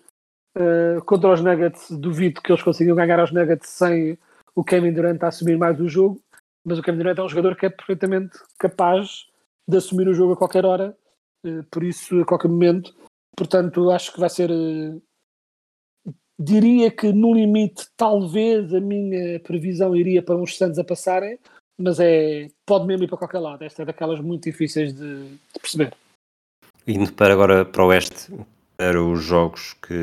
Uh, 0.56 1.04
contra 1.04 1.32
os 1.32 1.40
Nuggets, 1.40 1.90
duvido 1.90 2.40
que 2.40 2.52
eles 2.52 2.62
consigam 2.62 2.94
ganhar 2.94 3.18
aos 3.18 3.32
Nuggets 3.32 3.68
sem 3.68 4.16
o 4.54 4.62
Kevin 4.62 4.92
Durant 4.92 5.22
a 5.22 5.28
assumir 5.28 5.58
mais 5.58 5.80
o 5.80 5.88
jogo, 5.88 6.20
mas 6.64 6.78
o 6.78 6.82
Kevin 6.82 6.98
Durant 6.98 7.18
é 7.18 7.22
um 7.22 7.28
jogador 7.28 7.56
que 7.56 7.66
é 7.66 7.70
perfeitamente 7.70 8.38
capaz 8.58 9.26
de 9.68 9.76
assumir 9.76 10.06
o 10.06 10.14
jogo 10.14 10.34
a 10.34 10.36
qualquer 10.36 10.64
hora, 10.64 10.96
uh, 11.44 11.64
por 11.70 11.82
isso, 11.82 12.20
a 12.20 12.24
qualquer 12.24 12.48
momento. 12.48 12.94
Portanto, 13.36 13.90
acho 13.90 14.12
que 14.12 14.20
vai 14.20 14.30
ser. 14.30 14.50
Uh, 14.50 15.02
diria 16.38 16.90
que 16.90 17.12
no 17.12 17.34
limite, 17.34 17.88
talvez 17.96 18.72
a 18.72 18.80
minha 18.80 19.40
previsão 19.40 19.94
iria 19.94 20.22
para 20.22 20.36
uns 20.36 20.56
Santos 20.56 20.78
a 20.78 20.84
passarem, 20.84 21.38
mas 21.78 21.98
é 21.98 22.48
pode 22.64 22.86
mesmo 22.86 23.04
ir 23.04 23.08
para 23.08 23.18
qualquer 23.18 23.40
lado. 23.40 23.62
Esta 23.62 23.82
é 23.82 23.84
daquelas 23.84 24.20
muito 24.20 24.44
difíceis 24.44 24.94
de, 24.94 25.30
de 25.30 25.60
perceber. 25.60 25.96
Indo 26.86 27.12
para 27.14 27.32
agora 27.32 27.64
para 27.64 27.82
o 27.82 27.86
Oeste, 27.86 28.30
para 28.76 29.02
os 29.02 29.22
jogos 29.22 29.74
que, 29.74 29.94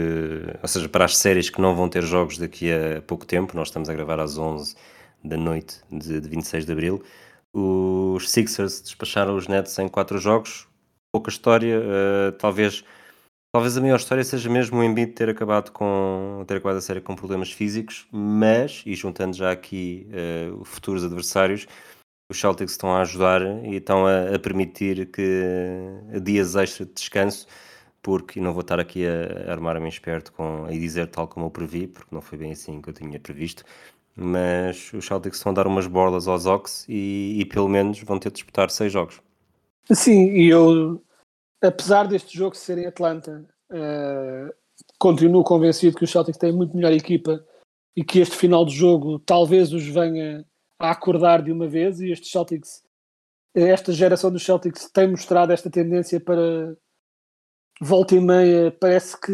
ou 0.62 0.68
seja, 0.68 0.90
para 0.90 1.06
as 1.06 1.16
séries 1.16 1.48
que 1.48 1.62
não 1.62 1.76
vão 1.76 1.88
ter 1.88 2.02
jogos 2.02 2.40
daqui 2.40 2.72
a 2.72 3.02
pouco 3.04 3.24
tempo, 3.24 3.56
nós 3.56 3.68
estamos 3.68 3.88
a 3.88 3.94
gravar 3.94 4.20
às 4.20 4.38
11 4.38 4.76
da 5.24 5.38
noite 5.38 5.80
de, 5.92 6.20
de 6.20 6.28
26 6.28 6.66
de 6.66 6.72
Abril. 6.72 7.04
Os 7.54 8.32
Sixers 8.32 8.82
despacharam 8.82 9.36
os 9.36 9.48
Nets 9.48 9.78
em 9.78 9.88
quatro 9.88 10.18
jogos. 10.18 10.68
Pouca 11.14 11.30
história, 11.30 11.80
uh, 11.80 12.32
talvez, 12.40 12.84
talvez 13.54 13.78
a 13.78 13.82
maior 13.82 13.98
história 13.98 14.24
seja 14.24 14.50
mesmo 14.50 14.80
o 14.80 14.84
Embiid 14.84 15.12
ter 15.12 15.30
acabado, 15.30 15.72
com, 15.72 16.44
ter 16.48 16.58
acabado 16.58 16.78
a 16.78 16.82
série 16.82 17.02
com 17.02 17.16
problemas 17.16 17.52
físicos, 17.52 18.08
mas, 18.12 18.82
e 18.88 18.96
juntando 18.96 19.36
já 19.36 19.52
aqui 19.52 20.08
uh, 20.10 20.66
futuros 20.66 21.04
adversários, 21.04 21.68
os 22.32 22.40
Celtics 22.40 22.72
estão 22.72 22.94
a 22.94 23.02
ajudar 23.02 23.42
e 23.66 23.76
estão 23.76 24.06
a, 24.08 24.36
a 24.36 24.40
permitir 24.40 25.12
que 25.12 25.44
dias 26.24 26.56
extra 26.56 26.86
de 26.86 26.94
descanso 26.94 27.46
porque 28.02 28.40
não 28.40 28.54
vou 28.54 28.62
estar 28.62 28.80
aqui 28.80 29.06
a, 29.06 29.52
armar-me 29.52 29.88
esperto 29.88 30.32
com, 30.34 30.68
e 30.70 30.80
dizer 30.80 31.08
tal 31.08 31.28
como 31.28 31.46
eu 31.46 31.52
previ, 31.52 31.88
porque 31.88 32.14
não 32.14 32.22
foi 32.22 32.38
bem 32.38 32.52
assim 32.52 32.82
que 32.82 32.90
eu 32.90 32.94
tinha 32.94 33.20
previsto, 33.20 33.64
mas 34.16 34.92
os 34.94 35.06
Celtics 35.06 35.38
estão 35.38 35.52
a 35.52 35.56
dar 35.56 35.68
umas 35.68 35.88
bordas 35.88 36.28
aos 36.28 36.46
Ox 36.46 36.86
e, 36.90 37.38
e 37.40 37.46
pelo 37.46 37.68
menos 37.68 38.02
vão 38.02 38.18
ter 38.18 38.30
de 38.30 38.36
disputar 38.36 38.70
seis 38.70 38.92
jogos. 38.92 39.22
Sim, 39.92 40.32
e 40.32 40.48
eu, 40.48 41.04
apesar 41.62 42.08
deste 42.08 42.38
jogo 42.38 42.56
ser 42.56 42.78
em 42.78 42.88
Atlanta, 42.88 43.46
uh, 43.72 44.54
continuo 44.98 45.44
convencido 45.44 45.96
que 45.96 46.04
os 46.04 46.12
Celtics 46.12 46.38
têm 46.38 46.52
muito 46.52 46.76
melhor 46.76 46.94
equipa 46.94 47.44
e 47.96 48.04
que 48.04 48.20
este 48.20 48.36
final 48.36 48.66
de 48.66 48.74
jogo 48.74 49.20
talvez 49.20 49.74
os 49.74 49.86
venha 49.86 50.46
a 50.82 50.92
acordar 50.92 51.42
de 51.42 51.52
uma 51.52 51.68
vez 51.68 52.00
e 52.00 52.12
estes 52.12 52.32
Celtics, 52.32 52.84
esta 53.54 53.92
geração 53.92 54.32
dos 54.32 54.44
Celtics 54.44 54.90
tem 54.92 55.10
mostrado 55.10 55.52
esta 55.52 55.70
tendência 55.70 56.20
para 56.20 56.76
volta 57.82 58.16
e 58.16 58.20
meia 58.20 58.72
parece 58.72 59.20
que 59.20 59.32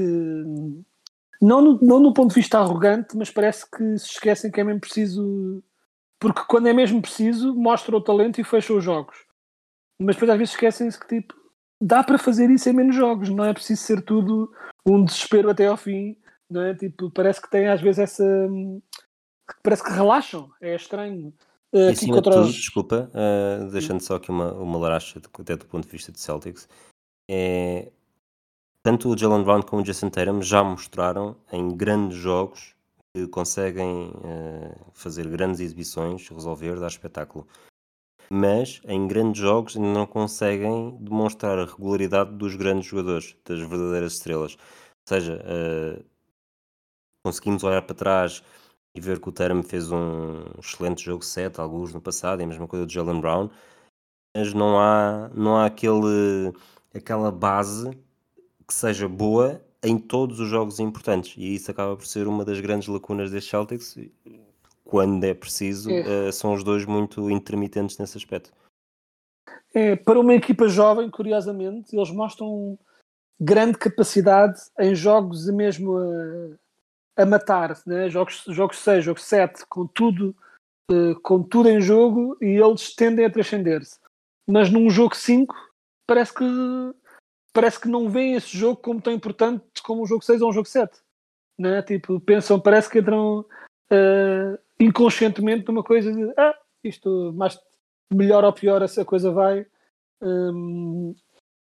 não 1.42 1.62
no, 1.62 1.80
não 1.82 2.00
no 2.00 2.14
ponto 2.14 2.30
de 2.30 2.36
vista 2.36 2.60
arrogante, 2.60 3.16
mas 3.16 3.30
parece 3.30 3.70
que 3.70 3.98
se 3.98 4.12
esquecem 4.12 4.52
que 4.52 4.60
é 4.60 4.64
mesmo 4.64 4.82
preciso 4.82 5.64
porque 6.20 6.42
quando 6.48 6.68
é 6.68 6.74
mesmo 6.74 7.02
preciso 7.02 7.54
mostra 7.54 7.96
o 7.96 8.02
talento 8.02 8.42
e 8.42 8.44
fecha 8.44 8.74
os 8.74 8.84
jogos 8.84 9.18
mas 10.00 10.16
depois 10.16 10.32
às 10.32 10.38
vezes 10.38 10.54
esquecem-se 10.54 11.00
que 11.00 11.08
tipo 11.08 11.34
dá 11.82 12.04
para 12.04 12.18
fazer 12.18 12.50
isso 12.50 12.70
em 12.70 12.74
menos 12.74 12.96
jogos, 12.96 13.30
não 13.30 13.46
é 13.46 13.54
preciso 13.54 13.82
ser 13.82 14.02
tudo 14.02 14.52
um 14.86 15.04
desespero 15.04 15.50
até 15.50 15.68
ao 15.68 15.78
fim, 15.78 16.18
não 16.50 16.62
é? 16.62 16.74
Tipo, 16.74 17.12
parece 17.12 17.42
que 17.42 17.50
tem 17.50 17.68
às 17.68 17.82
vezes 17.82 18.00
essa 18.00 18.50
parece 19.64 19.84
que 19.84 19.92
relaxam, 19.92 20.50
é 20.62 20.76
estranho. 20.76 21.34
Uh, 21.74 21.90
aqui 21.90 22.08
contra 22.08 22.34
tudo, 22.34 22.46
os... 22.46 22.54
desculpa, 22.54 23.12
uh, 23.14 23.70
deixando 23.72 24.02
só 24.02 24.16
aqui 24.16 24.30
uma, 24.30 24.54
uma 24.54 24.78
laracha 24.78 25.22
até 25.40 25.56
do 25.56 25.66
ponto 25.66 25.86
de 25.86 25.92
vista 25.92 26.12
de 26.12 26.20
Celtics, 26.20 26.68
é 27.30 27.92
tanto 28.88 29.10
o 29.10 29.18
Jalen 29.18 29.44
Brown 29.44 29.62
como 29.64 29.82
o 29.82 29.86
Jason 29.86 30.10
Tatum 30.10 30.42
já 30.42 30.64
mostraram 30.64 31.36
em 31.52 31.76
grandes 31.76 32.18
jogos 32.18 32.74
que 33.14 33.28
conseguem 33.28 34.12
uh, 34.12 34.92
fazer 34.94 35.28
grandes 35.28 35.60
exibições, 35.60 36.30
resolver, 36.30 36.80
dar 36.80 36.88
espetáculo. 36.88 37.46
Mas 38.30 38.82
em 38.86 39.06
grandes 39.06 39.42
jogos 39.42 39.76
ainda 39.76 39.90
não 39.90 40.06
conseguem 40.06 40.98
demonstrar 41.02 41.60
a 41.60 41.66
regularidade 41.66 42.32
dos 42.36 42.56
grandes 42.56 42.86
jogadores, 42.88 43.36
das 43.44 43.60
verdadeiras 43.60 44.14
estrelas. 44.14 44.54
Ou 44.56 45.10
seja, 45.10 45.44
uh, 45.44 46.06
conseguimos 47.26 47.66
olhar 47.66 47.82
para 47.82 47.96
trás 47.96 48.42
e 48.98 49.00
ver 49.00 49.20
que 49.20 49.30
o 49.30 49.32
Tatum 49.32 49.62
fez 49.62 49.92
um 49.92 50.44
excelente 50.60 51.06
jogo 51.06 51.24
7, 51.24 51.62
alguns 51.62 51.94
no 51.94 52.02
passado, 52.02 52.42
e 52.42 52.44
a 52.44 52.48
mesma 52.48 52.68
coisa 52.68 52.86
do 52.86 52.92
Jalen 52.92 53.22
Brown, 53.22 53.48
mas 54.36 54.54
não 54.56 54.80
há, 54.80 55.30
não 55.36 55.56
há 55.56 55.68
aquele, 55.68 56.52
aquela 56.94 57.32
base 57.32 57.92
que 58.68 58.74
seja 58.74 59.08
boa 59.08 59.62
em 59.84 60.00
todos 60.00 60.40
os 60.40 60.50
jogos 60.50 60.80
importantes. 60.80 61.36
E 61.38 61.54
isso 61.54 61.70
acaba 61.70 61.96
por 61.96 62.08
ser 62.08 62.28
uma 62.28 62.44
das 62.44 62.60
grandes 62.60 62.88
lacunas 62.88 63.30
destes 63.30 63.52
Celtics. 63.52 63.98
Quando 64.84 65.24
é 65.24 65.34
preciso, 65.34 65.92
é. 65.92 66.30
Uh, 66.30 66.34
são 66.34 66.54
os 66.54 66.64
dois 66.64 66.84
muito 66.86 67.30
intermitentes 67.30 67.98
nesse 68.00 68.18
aspecto. 68.18 68.52
É, 69.74 69.96
para 69.96 70.20
uma 70.20 70.34
equipa 70.34 70.68
jovem, 70.68 71.10
curiosamente, 71.10 71.96
eles 71.96 72.10
mostram 72.10 72.80
grande 73.40 73.78
capacidade 73.78 74.60
em 74.80 74.96
jogos 74.96 75.48
mesmo 75.50 75.98
a, 75.98 76.58
a 77.18 77.26
matar, 77.26 77.78
né? 77.86 78.10
jogos, 78.10 78.44
jogos 78.48 78.78
6, 78.78 79.04
jogos 79.04 79.24
7, 79.24 79.66
com 79.68 79.88
tudo, 79.88 80.36
uh, 80.92 81.20
com 81.22 81.42
tudo 81.42 81.68
em 81.68 81.82
jogo 81.82 82.38
e 82.42 82.58
eles 82.58 82.96
tendem 82.96 83.26
a 83.26 83.30
transcender-se. 83.30 84.00
Mas 84.48 84.70
num 84.70 84.90
jogo 84.90 85.16
5 85.16 85.54
parece 86.08 86.34
que 86.34 86.46
parece 87.52 87.80
que 87.80 87.88
não 87.88 88.08
veem 88.08 88.36
esse 88.36 88.56
jogo 88.56 88.78
como 88.78 89.02
tão 89.02 89.12
importante 89.12 89.64
como 89.84 90.04
um 90.04 90.06
jogo 90.06 90.24
6 90.24 90.44
ou 90.44 90.50
um 90.50 90.54
jogo 90.54 90.68
7. 90.68 90.96
Né? 91.58 91.82
Tipo, 91.82 92.20
pensam, 92.20 92.60
parece 92.60 92.88
que 92.88 93.00
entram 93.00 93.40
uh, 93.40 94.60
inconscientemente 94.80 95.68
numa 95.68 95.84
coisa 95.84 96.14
de 96.14 96.32
ah, 96.38 96.56
isto 96.84 97.34
mais 97.34 97.60
melhor 98.14 98.44
ou 98.44 98.54
pior 98.54 98.84
essa 98.84 99.04
coisa 99.04 99.32
vai. 99.32 99.66
Um, 100.22 101.16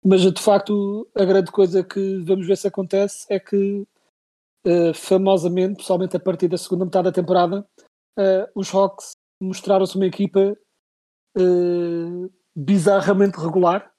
mas 0.03 0.21
de 0.21 0.41
facto 0.41 1.07
a 1.15 1.23
grande 1.23 1.51
coisa 1.51 1.83
que 1.83 2.17
vamos 2.23 2.47
ver 2.47 2.57
se 2.57 2.67
acontece 2.67 3.25
é 3.29 3.39
que 3.39 3.87
uh, 4.65 4.93
famosamente, 4.93 5.77
pessoalmente 5.77 6.15
a 6.15 6.19
partir 6.19 6.47
da 6.47 6.57
segunda 6.57 6.85
metade 6.85 7.05
da 7.05 7.11
temporada, 7.11 7.67
uh, 8.17 8.47
os 8.55 8.73
Hawks 8.73 9.15
mostraram-se 9.41 9.95
uma 9.95 10.05
equipa 10.05 10.57
uh, 11.37 12.33
bizarramente 12.55 13.37
regular, 13.37 13.91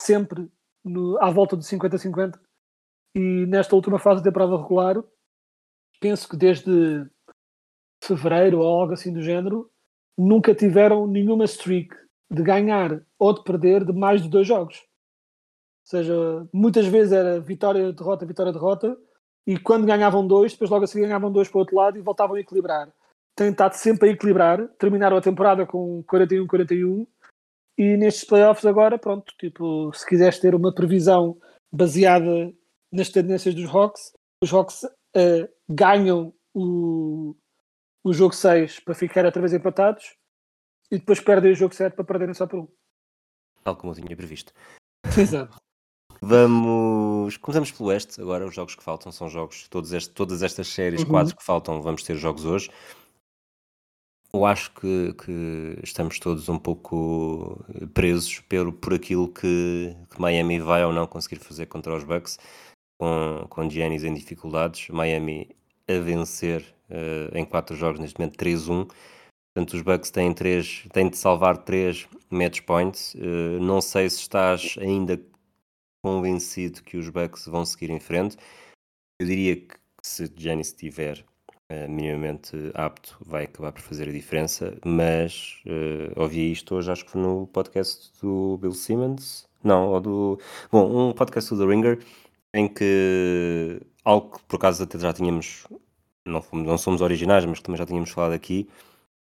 sempre 0.00 0.50
no, 0.84 1.18
à 1.22 1.30
volta 1.30 1.56
de 1.56 1.64
50-50. 1.64 2.38
E 3.14 3.46
nesta 3.46 3.74
última 3.74 3.98
fase 3.98 4.22
da 4.22 4.30
temporada 4.30 4.56
regular, 4.56 5.02
penso 6.00 6.28
que 6.28 6.36
desde 6.36 7.06
fevereiro 8.02 8.60
ou 8.60 8.80
algo 8.80 8.92
assim 8.92 9.12
do 9.12 9.22
género, 9.22 9.70
nunca 10.16 10.54
tiveram 10.54 11.06
nenhuma 11.06 11.44
streak 11.44 11.94
de 12.30 12.42
ganhar 12.42 13.04
ou 13.18 13.34
de 13.34 13.42
perder 13.42 13.84
de 13.84 13.92
mais 13.92 14.22
de 14.22 14.28
dois 14.28 14.46
jogos. 14.46 14.78
Ou 14.78 15.98
seja, 15.98 16.48
muitas 16.52 16.86
vezes 16.86 17.12
era 17.12 17.40
vitória, 17.40 17.92
derrota, 17.92 18.24
vitória, 18.24 18.52
derrota, 18.52 18.96
e 19.46 19.58
quando 19.58 19.86
ganhavam 19.86 20.26
dois, 20.26 20.52
depois 20.52 20.70
logo 20.70 20.84
a 20.84 20.86
seguir 20.86 21.06
ganhavam 21.06 21.32
dois 21.32 21.48
para 21.48 21.58
o 21.58 21.60
outro 21.60 21.76
lado 21.76 21.98
e 21.98 22.02
voltavam 22.02 22.36
a 22.36 22.40
equilibrar. 22.40 22.92
Têm 23.36 23.50
estado 23.50 23.74
sempre 23.74 24.10
a 24.10 24.12
equilibrar, 24.12 24.68
terminaram 24.78 25.16
a 25.16 25.20
temporada 25.20 25.66
com 25.66 26.02
41-41 26.04 27.06
e 27.78 27.96
nestes 27.96 28.24
playoffs 28.24 28.66
agora, 28.66 28.98
pronto, 28.98 29.32
tipo, 29.38 29.92
se 29.94 30.06
quiseres 30.06 30.38
ter 30.38 30.54
uma 30.54 30.74
previsão 30.74 31.38
baseada 31.72 32.52
nas 32.92 33.08
tendências 33.08 33.54
dos 33.54 33.72
Hawks, 33.72 34.12
os 34.42 34.52
Hawks 34.52 34.84
uh, 34.84 35.48
ganham 35.68 36.34
o, 36.54 37.34
o 38.04 38.12
jogo 38.12 38.34
6 38.34 38.80
para 38.80 38.94
ficar 38.94 39.24
outra 39.24 39.40
vez 39.40 39.54
empatados 39.54 40.16
e 40.90 40.98
depois 40.98 41.20
perdem 41.20 41.52
o 41.52 41.56
jogo 41.56 41.74
7 41.74 41.94
para 41.94 42.04
perderem 42.04 42.34
só 42.34 42.46
por 42.46 42.60
um. 42.60 42.68
Tal 43.62 43.76
como 43.76 43.92
eu 43.92 43.96
tinha 43.96 44.16
previsto. 44.16 44.52
Exato. 45.18 45.56
Vamos. 46.20 47.36
Começamos 47.38 47.70
pelo 47.70 47.88
Oeste. 47.88 48.20
Agora, 48.20 48.46
os 48.46 48.54
jogos 48.54 48.74
que 48.74 48.82
faltam 48.82 49.10
são 49.10 49.28
jogos. 49.28 49.66
Todos 49.68 49.92
este, 49.92 50.10
todas 50.10 50.42
estas 50.42 50.68
séries, 50.68 51.02
uhum. 51.02 51.08
quatro 51.08 51.36
que 51.36 51.42
faltam, 51.42 51.80
vamos 51.80 52.02
ter 52.02 52.16
jogos 52.16 52.44
hoje. 52.44 52.70
Eu 54.32 54.44
acho 54.44 54.70
que, 54.72 55.12
que, 55.14 55.78
estamos 55.82 56.18
todos 56.20 56.48
um 56.48 56.58
pouco 56.58 57.64
presos 57.92 58.38
pelo, 58.40 58.72
por 58.72 58.94
aquilo 58.94 59.26
que, 59.26 59.96
que, 60.08 60.20
Miami 60.20 60.60
vai 60.60 60.84
ou 60.84 60.92
não 60.92 61.04
conseguir 61.04 61.40
fazer 61.40 61.66
contra 61.66 61.96
os 61.96 62.04
Bucks, 62.04 62.38
com, 62.96 63.46
com 63.48 63.68
Giannis 63.68 64.04
em 64.04 64.14
dificuldades. 64.14 64.88
Miami 64.90 65.48
a 65.88 65.98
vencer 65.98 66.62
uh, 66.88 67.36
em 67.36 67.44
quatro 67.44 67.74
jogos, 67.74 67.98
neste 67.98 68.20
momento 68.20 68.36
3-1. 68.36 68.88
Portanto, 69.52 69.74
os 69.74 69.82
Bucks 69.82 70.10
têm, 70.12 70.32
três, 70.32 70.86
têm 70.92 71.08
de 71.08 71.16
salvar 71.16 71.58
três 71.58 72.06
match 72.30 72.60
points. 72.60 73.14
Uh, 73.14 73.60
não 73.60 73.80
sei 73.80 74.08
se 74.08 74.20
estás 74.20 74.76
ainda 74.80 75.20
convencido 76.02 76.82
que 76.82 76.96
os 76.96 77.08
Bucks 77.08 77.46
vão 77.46 77.64
seguir 77.64 77.90
em 77.90 78.00
frente. 78.00 78.36
Eu 79.20 79.26
diria 79.26 79.56
que 79.56 79.74
se 80.02 80.30
Giannis 80.36 80.68
estiver 80.68 81.24
uh, 81.70 81.88
minimamente 81.88 82.56
apto, 82.74 83.16
vai 83.20 83.44
acabar 83.44 83.72
por 83.72 83.82
fazer 83.82 84.08
a 84.08 84.12
diferença. 84.12 84.76
Mas 84.84 85.62
uh, 85.66 86.20
ouvi 86.20 86.52
isto 86.52 86.74
hoje, 86.74 86.90
acho 86.90 87.04
que 87.04 87.10
foi 87.10 87.20
no 87.20 87.46
podcast 87.46 88.10
do 88.20 88.58
Bill 88.58 88.72
Simmons. 88.72 89.48
Não, 89.62 89.88
ou 89.88 90.00
do. 90.00 90.40
Bom, 90.72 91.10
um 91.10 91.12
podcast 91.12 91.54
do 91.54 91.60
The 91.60 91.70
Ringer, 91.70 91.98
em 92.54 92.66
que 92.68 93.80
algo 94.04 94.38
que 94.38 94.44
por 94.44 94.56
acaso 94.56 94.82
até 94.82 94.98
já 94.98 95.12
tínhamos. 95.12 95.66
Não, 96.26 96.42
fomos, 96.42 96.66
não 96.66 96.78
somos 96.78 97.00
originais, 97.00 97.44
mas 97.44 97.60
também 97.60 97.78
já 97.78 97.86
tínhamos 97.86 98.10
falado 98.10 98.32
aqui. 98.32 98.68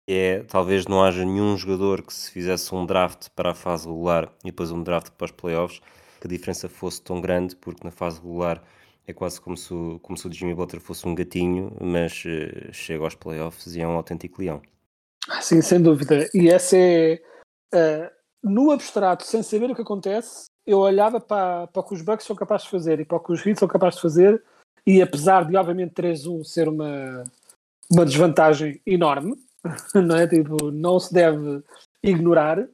É 0.08 0.42
talvez 0.44 0.86
não 0.86 1.02
haja 1.02 1.24
nenhum 1.24 1.56
jogador 1.56 2.02
que 2.02 2.14
se 2.14 2.30
fizesse 2.30 2.74
um 2.74 2.86
draft 2.86 3.28
para 3.36 3.50
a 3.50 3.54
fase 3.54 3.86
regular 3.86 4.32
e 4.42 4.46
depois 4.50 4.70
um 4.70 4.82
draft 4.82 5.10
para 5.12 5.26
os 5.26 5.30
playoffs, 5.32 5.82
que 6.20 6.26
a 6.26 6.30
diferença 6.30 6.68
fosse 6.68 7.00
tão 7.02 7.20
grande, 7.20 7.56
porque 7.56 7.84
na 7.84 7.90
fase 7.90 8.20
regular 8.20 8.62
é 9.06 9.12
quase 9.12 9.40
como 9.40 9.56
se, 9.56 9.72
o, 9.72 9.98
como 10.00 10.18
se 10.18 10.26
o 10.26 10.32
Jimmy 10.32 10.54
Butler 10.54 10.82
fosse 10.82 11.08
um 11.08 11.14
gatinho, 11.14 11.74
mas 11.80 12.24
uh, 12.24 12.72
chega 12.72 13.04
aos 13.04 13.14
playoffs 13.14 13.74
e 13.74 13.80
é 13.80 13.86
um 13.86 13.92
autêntico 13.92 14.42
leão. 14.42 14.60
Ah, 15.28 15.40
sim, 15.40 15.62
sem 15.62 15.80
dúvida. 15.80 16.28
E 16.34 16.48
essa 16.48 16.76
é. 16.76 17.22
Uh, 17.74 18.10
no 18.42 18.70
abstrato, 18.70 19.24
sem 19.24 19.42
saber 19.42 19.70
o 19.70 19.74
que 19.74 19.82
acontece, 19.82 20.46
eu 20.66 20.78
olhava 20.78 21.20
para, 21.20 21.66
para 21.66 21.80
o 21.80 21.84
que 21.84 21.94
os 21.94 22.02
Bucks 22.02 22.26
são 22.26 22.36
capazes 22.36 22.66
de 22.66 22.70
fazer 22.70 23.00
e 23.00 23.04
para 23.04 23.16
o 23.16 23.20
que 23.20 23.32
os 23.32 23.44
Heat 23.44 23.58
são 23.58 23.68
capazes 23.68 23.96
de 23.96 24.02
fazer, 24.02 24.42
e 24.86 25.02
apesar 25.02 25.44
de, 25.44 25.56
obviamente, 25.56 25.94
3-1 25.94 26.44
ser 26.44 26.68
uma, 26.68 27.24
uma 27.90 28.04
desvantagem 28.04 28.80
enorme, 28.86 29.34
não 29.94 30.16
é? 30.16 30.26
Tipo, 30.26 30.70
não 30.70 31.00
se 31.00 31.12
deve 31.12 31.62
ignorar. 32.02 32.66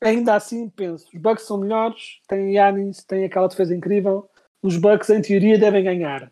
Ainda 0.00 0.34
assim, 0.34 0.68
penso, 0.70 1.08
os 1.12 1.20
Bucks 1.20 1.44
são 1.44 1.58
melhores, 1.58 2.20
têm 2.28 2.54
Yanis, 2.54 3.04
têm 3.04 3.24
aquela 3.24 3.48
defesa 3.48 3.74
incrível, 3.74 4.30
os 4.62 4.76
Bucks 4.76 5.10
em 5.10 5.20
teoria 5.20 5.58
devem 5.58 5.82
ganhar. 5.84 6.30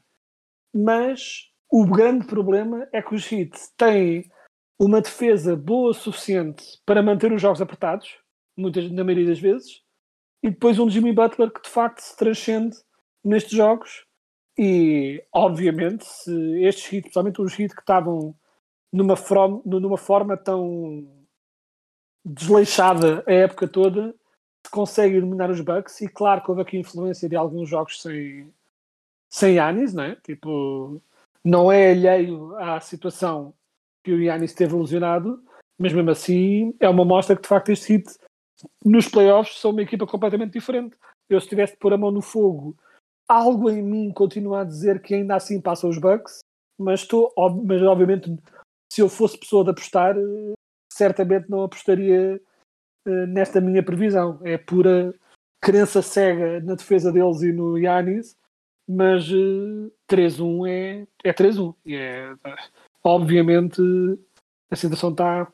Mas 0.72 1.50
o 1.70 1.84
grande 1.84 2.26
problema 2.26 2.88
é 2.92 3.02
que 3.02 3.14
os 3.14 3.30
Heat 3.30 3.58
têm 3.76 4.30
uma 4.78 5.00
defesa 5.00 5.56
boa 5.56 5.90
o 5.90 5.94
suficiente 5.94 6.64
para 6.84 7.02
manter 7.02 7.32
os 7.32 7.42
jogos 7.42 7.60
apertados, 7.60 8.18
muitas, 8.56 8.90
na 8.90 9.02
maioria 9.02 9.26
das 9.26 9.40
vezes, 9.40 9.82
e 10.42 10.50
depois 10.50 10.78
um 10.78 10.88
Jimmy 10.88 11.12
Butler 11.12 11.50
que 11.50 11.62
de 11.62 11.68
facto 11.68 12.00
se 12.00 12.16
transcende 12.16 12.76
nestes 13.24 13.52
jogos. 13.52 14.04
E 14.58 15.22
obviamente, 15.32 16.04
se 16.06 16.62
estes 16.62 16.84
Heat, 16.84 17.02
principalmente 17.02 17.42
os 17.42 17.58
Heat 17.58 17.74
que 17.74 17.80
estavam 17.80 18.34
numa, 18.92 19.16
from, 19.16 19.60
numa 19.64 19.98
forma 19.98 20.36
tão 20.36 21.15
desleixada 22.26 23.22
a 23.24 23.32
época 23.32 23.68
toda, 23.68 24.12
se 24.66 24.70
consegue 24.72 25.16
eliminar 25.16 25.48
os 25.48 25.60
Bucks. 25.60 26.00
E 26.00 26.08
claro 26.08 26.42
que 26.42 26.50
houve 26.50 26.62
aqui 26.62 26.76
influência 26.76 27.28
de 27.28 27.36
alguns 27.36 27.68
jogos 27.68 28.02
sem, 28.02 28.52
sem 29.30 29.54
Yanis, 29.54 29.94
não 29.94 30.02
é? 30.02 30.16
Tipo, 30.16 31.00
não 31.44 31.70
é 31.70 31.92
alheio 31.92 32.56
à 32.56 32.80
situação 32.80 33.54
que 34.04 34.12
o 34.12 34.20
Yanis 34.20 34.50
esteve 34.50 34.74
lesionado, 34.74 35.42
mas 35.78 35.92
mesmo 35.92 36.10
assim 36.10 36.74
é 36.80 36.88
uma 36.88 37.04
mostra 37.04 37.36
que 37.36 37.42
de 37.42 37.48
facto 37.48 37.70
este 37.70 37.92
hit 37.92 38.18
nos 38.84 39.08
playoffs 39.08 39.58
são 39.60 39.70
uma 39.70 39.82
equipa 39.82 40.06
completamente 40.06 40.52
diferente. 40.52 40.96
Eu 41.28 41.40
se 41.40 41.48
tivesse 41.48 41.74
de 41.74 41.78
pôr 41.78 41.92
a 41.92 41.98
mão 41.98 42.10
no 42.10 42.22
fogo, 42.22 42.76
algo 43.28 43.70
em 43.70 43.82
mim 43.82 44.12
continua 44.12 44.60
a 44.60 44.64
dizer 44.64 45.00
que 45.00 45.14
ainda 45.14 45.36
assim 45.36 45.60
passa 45.60 45.86
os 45.86 45.98
Bucks, 45.98 46.40
mas 46.78 47.00
estou, 47.00 47.32
mas 47.64 47.82
obviamente 47.82 48.36
se 48.92 49.00
eu 49.00 49.08
fosse 49.08 49.38
pessoa 49.38 49.64
de 49.64 49.70
apostar, 49.70 50.14
certamente 50.96 51.50
não 51.50 51.62
apostaria 51.62 52.40
uh, 53.06 53.26
nesta 53.26 53.60
minha 53.60 53.82
previsão. 53.82 54.40
É 54.42 54.56
pura 54.56 55.14
crença 55.60 56.00
cega 56.00 56.60
na 56.60 56.74
defesa 56.74 57.12
deles 57.12 57.42
e 57.42 57.52
no 57.52 57.78
Yanis, 57.78 58.36
mas 58.88 59.30
uh, 59.30 59.92
3-1 60.10 60.68
é, 60.68 61.06
é 61.24 61.32
3-1. 61.32 61.74
E 61.84 61.96
é, 61.96 62.34
obviamente 63.04 63.82
a 64.70 64.76
situação 64.76 65.10
está 65.10 65.46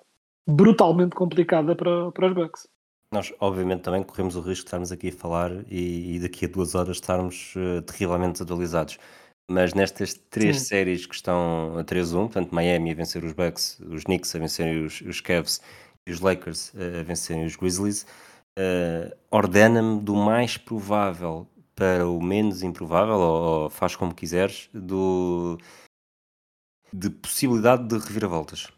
brutalmente 0.49 1.15
complicada 1.15 1.75
para, 1.75 2.11
para 2.13 2.27
os 2.29 2.35
Bucks. 2.35 2.69
Nós, 3.13 3.33
obviamente, 3.41 3.83
também 3.83 4.03
corremos 4.03 4.37
o 4.37 4.41
risco 4.41 4.65
de 4.65 4.69
estarmos 4.69 4.91
aqui 4.91 5.09
a 5.09 5.13
falar 5.13 5.51
e, 5.71 6.17
e 6.17 6.21
daqui 6.21 6.47
a 6.47 6.49
duas 6.49 6.75
horas 6.75 6.97
estarmos 6.97 7.55
uh, 7.57 7.83
terrivelmente 7.83 8.43
atualizados. 8.43 8.99
Mas 9.53 9.75
nestas 9.75 10.15
três 10.31 10.61
Sim. 10.61 10.65
séries 10.65 11.05
que 11.05 11.15
estão 11.15 11.77
a 11.79 11.85
3-1, 11.85 12.13
portanto, 12.13 12.55
Miami 12.55 12.91
a 12.91 12.95
vencer 12.95 13.23
os 13.23 13.35
Bucks, 13.35 13.79
os 13.81 14.05
Knicks 14.05 14.35
a 14.35 14.39
vencerem 14.39 14.83
os, 14.83 15.03
os 15.03 15.21
Cavs 15.21 15.61
e 16.07 16.11
os 16.11 16.21
Lakers 16.21 16.73
a 16.75 17.03
vencerem 17.03 17.45
os 17.45 17.55
Grizzlies, 17.55 18.07
uh, 18.59 19.15
ordena-me 19.31 20.01
do 20.01 20.15
mais 20.15 20.57
provável 20.57 21.47
para 21.75 22.09
o 22.09 22.23
menos 22.23 22.63
improvável, 22.63 23.17
ou, 23.17 23.43
ou 23.43 23.71
faz 23.71 23.95
como 23.95 24.15
quiseres, 24.15 24.71
do, 24.73 25.59
de 26.93 27.11
possibilidade 27.11 27.87
de 27.89 27.99
reviravoltas. 27.99 28.69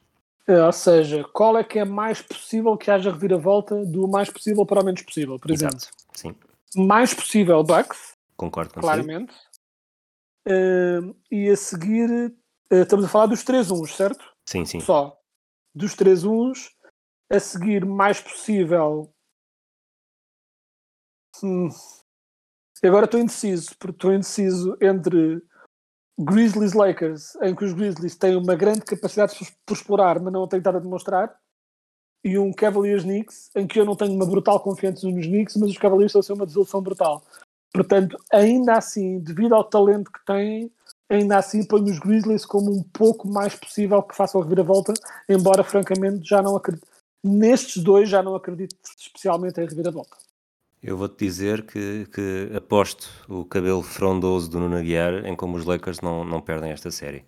É, 0.46 0.60
ou 0.60 0.72
seja, 0.72 1.24
qual 1.32 1.56
é 1.56 1.62
que 1.62 1.78
é 1.78 1.84
mais 1.84 2.20
possível 2.20 2.76
que 2.76 2.90
haja 2.90 3.12
reviravolta 3.12 3.84
do 3.86 4.08
mais 4.08 4.28
possível 4.28 4.66
para 4.66 4.82
o 4.82 4.84
menos 4.84 5.02
possível, 5.02 5.38
por 5.38 5.50
exemplo? 5.52 5.76
Exato, 5.76 5.96
sim. 6.14 6.34
Mais 6.76 7.14
possível 7.14 7.62
Bucks. 7.62 8.14
Concordo 8.36 8.74
com 8.74 8.80
Claramente. 8.80 9.34
Uh, 10.46 11.16
e 11.30 11.48
a 11.48 11.56
seguir, 11.56 12.10
uh, 12.72 12.76
estamos 12.76 13.06
a 13.06 13.08
falar 13.08 13.26
dos 13.26 13.42
3 13.42 13.70
uns, 13.70 13.96
certo? 13.96 14.24
Sim, 14.46 14.64
sim. 14.64 14.80
Só. 14.80 15.18
Dos 15.74 15.94
3 15.94 16.24
uns, 16.24 16.74
a 17.30 17.40
seguir, 17.40 17.84
mais 17.84 18.20
possível. 18.20 19.12
Hum. 21.42 21.68
Agora 22.82 23.06
estou 23.06 23.18
indeciso, 23.18 23.76
porque 23.78 23.96
estou 23.96 24.12
indeciso 24.12 24.76
entre 24.80 25.42
Grizzlies 26.18 26.74
Lakers, 26.74 27.34
em 27.42 27.54
que 27.54 27.64
os 27.64 27.72
Grizzlies 27.72 28.16
têm 28.16 28.36
uma 28.36 28.54
grande 28.54 28.82
capacidade 28.82 29.34
por 29.66 29.74
explorar, 29.74 30.20
mas 30.20 30.32
não 30.32 30.46
têm 30.46 30.60
nada 30.60 30.78
a 30.78 30.80
demonstrar, 30.80 31.34
e 32.24 32.38
um 32.38 32.52
Cavaliers 32.52 33.02
Knicks, 33.02 33.50
em 33.54 33.66
que 33.66 33.78
eu 33.78 33.84
não 33.84 33.96
tenho 33.96 34.12
uma 34.12 34.26
brutal 34.26 34.60
confiança 34.60 35.06
nos 35.08 35.26
Knicks, 35.26 35.56
mas 35.56 35.70
os 35.70 35.78
Cavaliers 35.78 36.10
estão 36.10 36.20
a 36.20 36.22
ser 36.22 36.32
uma 36.32 36.46
desilusão 36.46 36.82
brutal. 36.82 37.22
Portanto, 37.74 38.16
ainda 38.32 38.74
assim, 38.74 39.18
devido 39.18 39.52
ao 39.52 39.64
talento 39.64 40.10
que 40.12 40.24
têm, 40.24 40.70
ainda 41.10 41.38
assim 41.38 41.64
ponho 41.64 41.86
os 41.86 41.98
Grizzlies 41.98 42.46
como 42.46 42.70
um 42.70 42.84
pouco 42.84 43.26
mais 43.26 43.56
possível 43.56 44.00
que 44.00 44.14
façam 44.14 44.40
a 44.40 44.44
reviravolta, 44.44 44.94
embora 45.28 45.64
francamente 45.64 46.28
já 46.28 46.40
não 46.40 46.54
acredito. 46.54 46.86
Nestes 47.22 47.82
dois 47.82 48.08
já 48.08 48.22
não 48.22 48.36
acredito 48.36 48.76
especialmente 48.96 49.60
em 49.60 49.66
reviravolta. 49.66 50.16
Eu 50.80 50.96
vou-te 50.96 51.24
dizer 51.24 51.66
que, 51.66 52.06
que 52.14 52.50
aposto 52.54 53.08
o 53.28 53.44
cabelo 53.44 53.82
frondoso 53.82 54.50
do 54.50 54.60
Nuno 54.60 54.76
Aguiar 54.76 55.26
em 55.26 55.34
como 55.34 55.56
os 55.56 55.64
Lakers 55.64 56.00
não, 56.00 56.24
não 56.24 56.40
perdem 56.40 56.70
esta 56.70 56.90
série. 56.90 57.24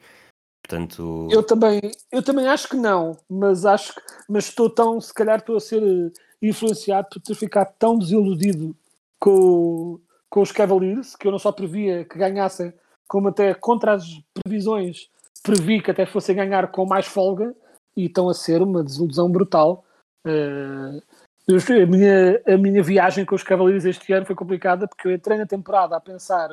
Portanto... 0.63 1.27
Eu 1.31 1.43
também, 1.43 1.81
eu 2.13 2.23
também 2.23 2.47
acho 2.47 2.69
que 2.69 2.77
não, 2.77 3.17
mas 3.29 3.65
acho 3.65 3.95
que, 3.95 4.01
mas 4.29 4.45
estou 4.45 4.69
tão, 4.69 5.01
se 5.01 5.13
calhar 5.15 5.39
estou 5.39 5.57
a 5.57 5.61
ser 5.61 5.83
eh, 5.83 6.13
influenciado 6.43 7.09
por 7.11 7.21
ter 7.21 7.35
ficado 7.35 7.73
tão 7.79 7.99
desiludido 7.99 8.77
com, 9.19 9.99
com 10.37 10.43
os 10.43 10.53
Cavaliers, 10.53 11.17
que 11.17 11.27
eu 11.27 11.33
não 11.33 11.39
só 11.39 11.51
previa 11.51 12.05
que 12.05 12.19
ganhassem, 12.19 12.71
como 13.09 13.29
até 13.29 13.55
contra 13.55 13.95
as 13.95 14.05
previsões 14.35 15.09
previ 15.43 15.81
que 15.81 15.91
até 15.91 16.05
fossem 16.05 16.37
ganhar 16.37 16.71
com 16.71 16.85
mais 16.85 17.07
folga 17.07 17.57
e 17.97 18.05
estão 18.05 18.29
a 18.29 18.35
ser 18.35 18.61
uma 18.61 18.85
desilusão 18.85 19.33
brutal. 19.33 19.83
Uh, 20.27 21.01
a 21.49 21.87
minha, 21.87 22.43
a 22.47 22.59
minha 22.59 22.83
viagem 22.83 23.25
com 23.25 23.35
os 23.35 23.43
Cavaleiros 23.43 23.87
este 23.87 24.13
ano 24.13 24.27
foi 24.27 24.37
complicada 24.37 24.87
porque 24.87 25.09
eu 25.09 25.13
entrei 25.13 25.39
na 25.39 25.47
temporada 25.47 25.97
a 25.97 26.01
pensar 26.01 26.51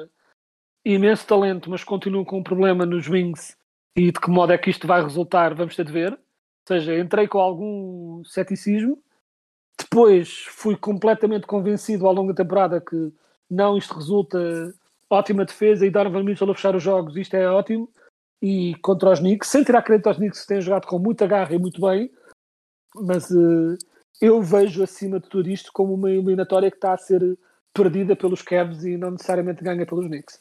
imenso 0.85 1.27
talento, 1.27 1.69
mas 1.69 1.83
continuo 1.83 2.23
com 2.23 2.37
um 2.37 2.43
problema 2.43 2.85
nos 2.85 3.09
Wings 3.09 3.57
e 3.97 4.13
de 4.13 4.19
que 4.21 4.29
modo 4.29 4.53
é 4.53 4.57
que 4.57 4.69
isto 4.69 4.87
vai 4.87 5.03
resultar, 5.03 5.53
vamos 5.53 5.75
ter 5.75 5.83
de 5.83 5.91
ver. 5.91 6.13
Ou 6.13 6.19
seja, 6.69 6.97
entrei 6.97 7.27
com 7.27 7.39
algum 7.39 8.23
ceticismo, 8.23 8.97
depois 9.77 10.45
fui 10.51 10.77
completamente 10.77 11.45
convencido 11.45 12.07
ao 12.07 12.13
longo 12.13 12.31
da 12.31 12.41
temporada 12.41 12.79
que 12.79 13.11
não, 13.53 13.77
isto 13.77 13.95
resulta 13.95 14.73
ótima 15.09 15.45
defesa 15.45 15.85
e 15.85 15.91
Donovan 15.91 16.23
Mitchell 16.23 16.49
a 16.51 16.55
fechar 16.55 16.75
os 16.75 16.83
jogos, 16.83 17.15
isto 17.15 17.35
é 17.35 17.47
ótimo. 17.49 17.89
E 18.41 18.75
contra 18.81 19.11
os 19.11 19.19
Knicks, 19.19 19.49
sem 19.49 19.63
tirar 19.63 19.81
crédito 19.83 20.07
aos 20.07 20.17
Knicks 20.17 20.41
que 20.41 20.47
têm 20.47 20.61
jogado 20.61 20.85
com 20.85 20.99
muita 20.99 21.25
garra 21.25 21.53
e 21.53 21.59
muito 21.59 21.79
bem, 21.79 22.11
mas 22.95 23.29
uh, 23.29 23.77
eu 24.21 24.41
vejo 24.41 24.83
acima 24.83 25.19
de 25.19 25.29
tudo 25.29 25.49
isto 25.49 25.71
como 25.73 25.93
uma 25.93 26.11
eliminatória 26.11 26.69
que 26.69 26.77
está 26.77 26.93
a 26.93 26.97
ser 26.97 27.37
perdida 27.73 28.15
pelos 28.15 28.41
Cavs 28.41 28.83
e 28.83 28.97
não 28.97 29.11
necessariamente 29.11 29.63
ganha 29.63 29.85
pelos 29.85 30.07
Knicks. 30.07 30.39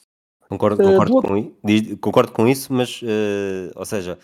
Concordo, 0.48 0.82
concordo, 0.82 1.18
uh, 1.18 1.22
com, 1.22 1.96
concordo 1.98 2.32
com 2.32 2.48
isso, 2.48 2.72
mas, 2.72 3.00
uh, 3.02 3.72
ou 3.74 3.86
seja, 3.86 4.18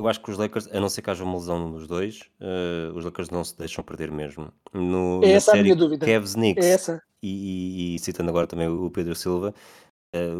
eu 0.00 0.08
acho 0.08 0.20
que 0.20 0.30
os 0.30 0.38
Lakers, 0.38 0.68
a 0.68 0.80
não 0.80 0.88
ser 0.88 1.02
que 1.02 1.10
haja 1.10 1.24
uma 1.24 1.34
lesão 1.34 1.70
dos 1.70 1.86
dois, 1.86 2.22
uh, 2.40 2.96
os 2.96 3.04
Lakers 3.04 3.30
não 3.30 3.42
se 3.42 3.56
deixam 3.56 3.82
perder 3.82 4.10
mesmo. 4.10 4.52
No, 4.72 5.20
é 5.24 5.32
essa 5.32 5.56
a 5.56 5.62
minha 5.62 5.74
dúvida. 5.74 6.06
Cavs 6.06 6.34
Knicks, 6.34 6.64
é 6.64 6.70
essa. 6.70 7.02
E, 7.22 7.28
e, 7.28 7.94
e, 7.96 7.98
citando 7.98 8.30
agora 8.30 8.46
também 8.46 8.68
o 8.68 8.90
Pedro 8.90 9.14
Silva, 9.14 9.52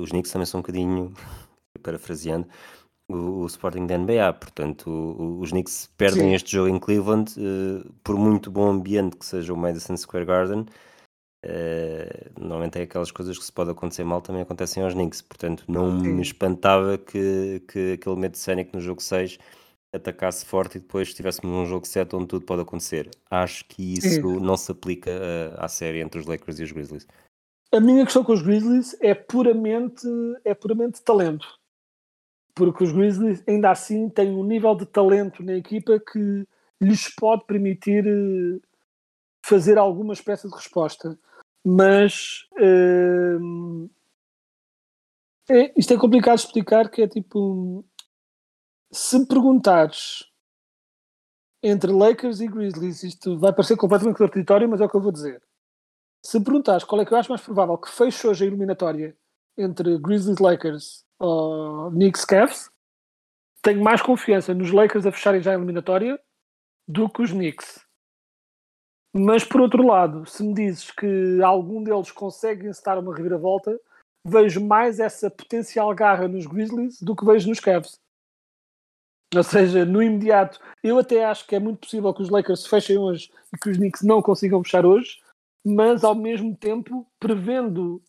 os 0.01 0.11
Knicks 0.11 0.31
também 0.31 0.47
são 0.47 0.61
um 0.61 0.62
bocadinho, 0.62 1.12
parafraseando, 1.83 2.47
o, 3.09 3.42
o 3.42 3.47
Sporting 3.47 3.87
da 3.87 3.99
NBA. 3.99 4.33
Portanto, 4.35 4.88
o, 4.88 5.40
os 5.40 5.51
Knicks 5.51 5.90
perdem 5.97 6.29
Sim. 6.29 6.35
este 6.35 6.53
jogo 6.53 6.68
em 6.68 6.79
Cleveland, 6.79 7.33
uh, 7.38 7.92
por 8.05 8.16
muito 8.16 8.51
bom 8.51 8.71
ambiente 8.71 9.16
que 9.16 9.27
seja 9.27 9.53
o 9.53 9.57
Madison 9.57 9.97
Square 9.97 10.27
Garden. 10.27 10.66
Uh, 11.44 12.40
normalmente 12.40 12.79
é 12.79 12.83
aquelas 12.83 13.12
coisas 13.12 13.38
que 13.38 13.44
se 13.44 13.53
pode 13.53 13.70
acontecer 13.70 14.03
mal 14.03 14.20
também 14.20 14.42
acontecem 14.42 14.83
aos 14.83 14.92
Knicks, 14.92 15.22
portanto 15.22 15.64
não 15.68 16.01
Sim. 16.01 16.09
me 16.14 16.22
espantava 16.22 16.98
que, 16.98 17.62
que 17.68 17.92
aquele 17.92 18.16
medo 18.16 18.37
cénico 18.37 18.77
no 18.77 18.81
jogo 18.83 19.01
6 19.01 19.38
atacasse 19.94 20.44
forte 20.44 20.79
e 20.79 20.81
depois 20.81 21.09
estivéssemos 21.09 21.55
num 21.55 21.64
jogo 21.64 21.87
7 21.87 22.16
onde 22.16 22.27
tudo 22.27 22.44
pode 22.44 22.62
acontecer. 22.62 23.09
Acho 23.31 23.64
que 23.66 23.94
isso 23.94 24.09
Sim. 24.09 24.40
não 24.40 24.57
se 24.57 24.72
aplica 24.72 25.11
uh, 25.11 25.64
à 25.64 25.68
série 25.68 26.01
entre 26.01 26.20
os 26.20 26.27
Lakers 26.27 26.59
e 26.59 26.64
os 26.64 26.72
Grizzlies. 26.72 27.07
A 27.72 27.81
minha 27.81 28.05
questão 28.05 28.24
com 28.24 28.33
os 28.33 28.42
Grizzlies 28.42 28.96
é 29.01 29.14
puramente, 29.14 30.07
é 30.44 30.55
puramente 30.55 31.03
talento 31.03 31.46
porque 32.59 32.83
os 32.83 32.90
Grizzlies 32.90 33.44
ainda 33.46 33.70
assim 33.70 34.09
têm 34.09 34.35
um 34.35 34.42
nível 34.42 34.74
de 34.74 34.85
talento 34.85 35.44
na 35.44 35.55
equipa 35.55 36.01
que 36.01 36.44
lhes 36.81 37.14
pode 37.14 37.46
permitir 37.46 38.05
eh, 38.05 38.59
fazer 39.49 39.79
alguma 39.79 40.13
espécie 40.13 40.49
de 40.49 40.55
resposta. 40.55 41.19
Mas 41.65 42.47
uh, 42.61 43.91
é, 45.51 45.73
isto 45.77 45.93
é 45.93 45.99
complicado 45.99 46.37
de 46.37 46.45
explicar, 46.45 46.91
que 46.91 47.03
é 47.03 47.09
tipo 47.09 47.85
se 48.93 49.27
perguntares 49.27 50.25
entre 51.63 51.93
Lakers 51.93 52.41
e 52.41 52.47
Grizzlies, 52.47 53.03
isto 53.03 53.39
vai 53.39 53.53
parecer 53.53 53.77
completamente 53.77 54.17
contraditório, 54.17 54.69
mas 54.69 54.81
é 54.81 54.85
o 54.85 54.89
que 54.89 54.97
eu 54.97 55.01
vou 55.01 55.13
dizer. 55.13 55.43
Se 56.25 56.41
perguntares 56.43 56.85
qual 56.85 57.01
é 57.01 57.05
que 57.05 57.13
eu 57.13 57.19
acho 57.19 57.31
mais 57.31 57.43
provável 57.43 57.77
que 57.79 57.91
feche 57.91 58.27
hoje 58.27 58.45
a 58.45 58.47
eliminatória 58.47 59.17
entre 59.57 59.99
Grizzlies 59.99 60.39
Lakers 60.39 61.05
uh, 61.21 61.91
Knicks 61.91 62.25
Cavs, 62.25 62.71
tenho 63.63 63.83
mais 63.83 64.01
confiança 64.01 64.55
nos 64.55 64.71
Lakers 64.71 65.07
a 65.07 65.13
fecharem 65.13 65.43
já 65.43 65.51
a 65.51 65.55
eliminatória 65.55 66.19
do 66.87 67.09
que 67.09 67.23
os 67.23 67.33
Knicks. 67.33 67.88
Mas 69.14 69.44
por 69.44 69.61
outro 69.61 69.87
lado, 69.87 70.27
se 70.27 70.42
me 70.42 70.55
dizes 70.55 70.90
que 70.90 71.42
algum 71.42 71.83
deles 71.83 72.11
consegue 72.11 72.66
encetar 72.66 72.99
uma 72.99 73.14
reviravolta, 73.14 73.79
vejo 74.25 74.64
mais 74.64 75.01
essa 75.01 75.31
potencial 75.31 75.94
garra 75.94 76.29
nos 76.29 76.47
Grizzlies 76.47 77.01
do 77.01 77.16
que 77.16 77.25
vejo 77.25 77.49
nos 77.49 77.61
Cavs. 77.61 77.99
Ou 79.35 79.42
seja, 79.42 79.85
no 79.85 80.03
imediato, 80.03 80.59
eu 80.83 80.99
até 80.99 81.25
acho 81.25 81.47
que 81.47 81.55
é 81.55 81.59
muito 81.59 81.81
possível 81.81 82.14
que 82.14 82.23
os 82.23 82.31
Lakers 82.31 82.62
se 82.62 82.68
fechem 82.68 82.99
hoje 82.99 83.31
e 83.55 83.59
que 83.59 83.71
os 83.71 83.77
Knicks 83.77 84.03
não 84.03 84.23
consigam 84.23 84.62
fechar 84.62 84.87
hoje, 84.87 85.18
mas 85.64 86.03
ao 86.03 86.14
mesmo 86.14 86.57
tempo, 86.57 87.07
prevendo 87.21 88.03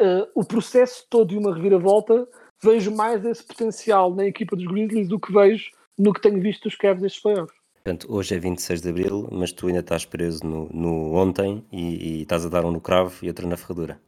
uh, 0.00 0.30
o 0.34 0.44
processo 0.44 1.04
todo 1.10 1.28
de 1.28 1.38
uma 1.38 1.54
reviravolta, 1.54 2.28
vejo 2.62 2.94
mais 2.94 3.24
esse 3.24 3.44
potencial 3.44 4.14
na 4.14 4.24
equipa 4.24 4.54
dos 4.54 4.66
Grizzlies 4.66 5.08
do 5.08 5.18
que 5.18 5.32
vejo 5.32 5.70
no 5.98 6.12
que 6.12 6.20
tenho 6.20 6.40
visto 6.40 6.64
dos 6.64 6.76
Cavs 6.76 7.02
destes 7.02 7.22
playoffs. 7.22 7.61
Portanto, 7.82 8.06
hoje 8.14 8.36
é 8.36 8.38
26 8.38 8.80
de 8.80 8.90
Abril, 8.90 9.28
mas 9.32 9.50
tu 9.50 9.66
ainda 9.66 9.80
estás 9.80 10.04
preso 10.04 10.46
no, 10.46 10.68
no 10.72 11.14
ontem 11.14 11.66
e, 11.72 12.18
e, 12.18 12.22
estás 12.22 12.46
a 12.46 12.48
dar 12.48 12.64
um 12.64 12.70
no 12.70 12.80
cravo 12.80 13.12
e 13.24 13.28
outro 13.28 13.48
na 13.48 13.56
ferradura. 13.56 14.00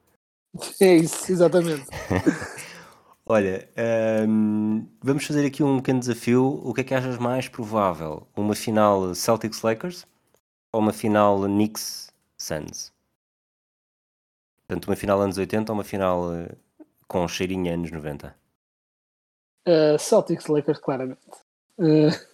É 0.81 0.95
isso, 0.95 1.33
exatamente. 1.33 1.85
Olha, 3.27 3.69
um, 4.29 4.87
vamos 5.03 5.27
fazer 5.27 5.45
aqui 5.45 5.65
um 5.65 5.79
pequeno 5.79 5.99
desafio. 5.99 6.45
O 6.63 6.73
que 6.73 6.83
é 6.83 6.85
que 6.85 6.95
achas 6.95 7.19
mais 7.19 7.49
provável? 7.49 8.29
Uma 8.37 8.55
final 8.55 9.13
Celtics-Lakers 9.13 10.07
ou 10.73 10.81
uma 10.81 10.93
final 10.93 11.41
Knicks-Suns? 11.43 12.93
Portanto, 14.69 14.87
uma 14.87 14.95
final 14.95 15.21
anos 15.21 15.37
80 15.37 15.73
ou 15.73 15.77
uma 15.77 15.85
final 15.85 16.31
uh, 16.31 16.57
com 17.09 17.27
cheirinho 17.27 17.75
anos 17.75 17.91
90? 17.91 18.37
Uh, 19.67 19.99
Celtics-Lakers, 19.99 20.79
claramente. 20.79 21.27
Uh... 21.77 22.34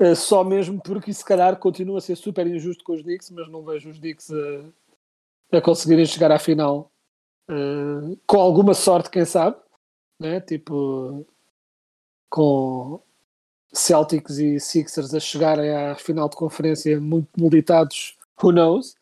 Uh, 0.00 0.16
só 0.16 0.42
mesmo 0.42 0.80
porque 0.80 1.12
se 1.12 1.22
calhar 1.22 1.58
continua 1.58 1.98
a 1.98 2.00
ser 2.00 2.16
super 2.16 2.46
injusto 2.46 2.82
com 2.82 2.94
os 2.94 3.02
Knicks, 3.02 3.30
mas 3.30 3.50
não 3.50 3.62
vejo 3.62 3.90
os 3.90 3.98
Knicks 3.98 4.30
a, 4.32 5.58
a 5.58 5.60
conseguirem 5.60 6.06
chegar 6.06 6.32
à 6.32 6.38
final 6.38 6.90
uh, 7.50 8.18
com 8.26 8.40
alguma 8.40 8.72
sorte, 8.72 9.10
quem 9.10 9.26
sabe, 9.26 9.58
né? 10.18 10.40
tipo 10.40 11.26
com 12.30 12.98
Celtics 13.74 14.38
e 14.38 14.58
Sixers 14.58 15.12
a 15.12 15.20
chegarem 15.20 15.70
à 15.70 15.94
final 15.94 16.30
de 16.30 16.36
conferência 16.36 16.98
muito 16.98 17.28
militados, 17.36 18.16
who 18.42 18.52
knows, 18.52 18.96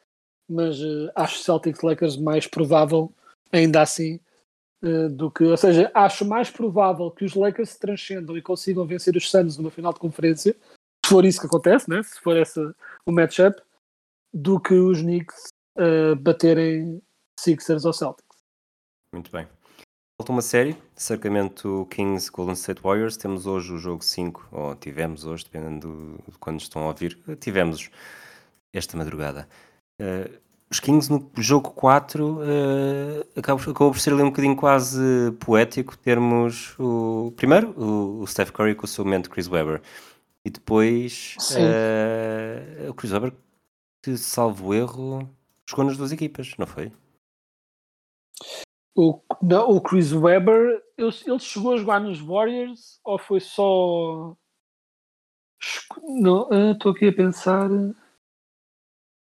mas 0.48 0.80
uh, 0.80 1.12
acho 1.14 1.44
Celtics 1.44 1.80
Lakers 1.80 2.16
mais 2.16 2.48
provável, 2.48 3.12
ainda 3.52 3.82
assim, 3.82 4.18
do 5.12 5.30
que, 5.30 5.42
ou 5.42 5.56
seja, 5.56 5.90
acho 5.92 6.24
mais 6.24 6.50
provável 6.50 7.10
que 7.10 7.24
os 7.24 7.34
Lakers 7.34 7.70
se 7.70 7.80
transcendam 7.80 8.36
e 8.36 8.42
consigam 8.42 8.86
vencer 8.86 9.16
os 9.16 9.28
Suns 9.28 9.56
numa 9.58 9.72
final 9.72 9.92
de 9.92 9.98
conferência 9.98 10.56
se 11.08 11.14
for 11.14 11.24
isso 11.24 11.40
que 11.40 11.46
acontece, 11.46 11.88
né? 11.88 12.02
se 12.02 12.20
for 12.20 12.36
esse 12.36 12.60
o 13.06 13.12
matchup, 13.12 13.60
do 14.32 14.60
que 14.60 14.74
os 14.74 15.00
Knicks 15.00 15.48
uh, 15.78 16.14
baterem 16.16 17.02
Sixers 17.40 17.86
ou 17.86 17.94
Celtics. 17.94 18.36
Muito 19.12 19.30
bem. 19.32 19.48
Falta 20.20 20.32
uma 20.32 20.42
série, 20.42 20.76
Sacramento 20.94 21.86
Kings 21.90 22.30
Golden 22.30 22.54
State 22.54 22.82
Warriors. 22.82 23.16
Temos 23.16 23.46
hoje 23.46 23.72
o 23.72 23.78
jogo 23.78 24.04
5, 24.04 24.48
ou 24.52 24.74
tivemos 24.74 25.24
hoje, 25.24 25.44
dependendo 25.44 26.18
de 26.28 26.36
quando 26.38 26.60
estão 26.60 26.82
a 26.82 26.88
ouvir. 26.88 27.18
Tivemos 27.40 27.88
esta 28.74 28.96
madrugada. 28.96 29.48
Uh, 29.98 30.38
os 30.70 30.80
Kings 30.80 31.10
no 31.10 31.30
jogo 31.38 31.70
4 31.70 32.26
uh, 32.26 32.40
acabou, 33.34 33.62
acabou 33.62 33.92
por 33.92 34.00
ser 34.00 34.12
ali 34.12 34.22
um 34.22 34.26
bocadinho 34.26 34.56
quase 34.56 35.32
poético 35.40 35.96
termos 35.96 36.74
o 36.78 37.32
primeiro 37.34 37.70
o, 37.70 38.20
o 38.20 38.26
Steph 38.26 38.50
Curry 38.50 38.74
com 38.74 38.84
o 38.84 38.88
seu 38.88 39.02
momento 39.02 39.30
Chris 39.30 39.48
Webber 39.48 39.80
e 40.48 40.50
depois 40.50 41.36
uh, 41.52 42.88
o 42.88 42.94
Chris 42.94 43.12
Webber, 43.12 43.34
que 44.02 44.16
salvo 44.16 44.72
erro, 44.72 45.28
jogou 45.68 45.84
nas 45.84 45.98
duas 45.98 46.10
equipas, 46.10 46.54
não 46.56 46.66
foi? 46.66 46.90
O, 48.96 49.20
não, 49.42 49.68
o 49.68 49.80
Chris 49.80 50.10
Webber, 50.10 50.82
ele, 50.96 51.14
ele 51.26 51.38
chegou 51.38 51.74
a 51.74 51.76
jogar 51.76 52.00
nos 52.00 52.18
Warriors 52.18 52.98
ou 53.04 53.18
foi 53.18 53.40
só. 53.40 54.34
Não, 56.02 56.72
estou 56.72 56.92
aqui 56.92 57.08
a 57.08 57.12
pensar. 57.12 57.68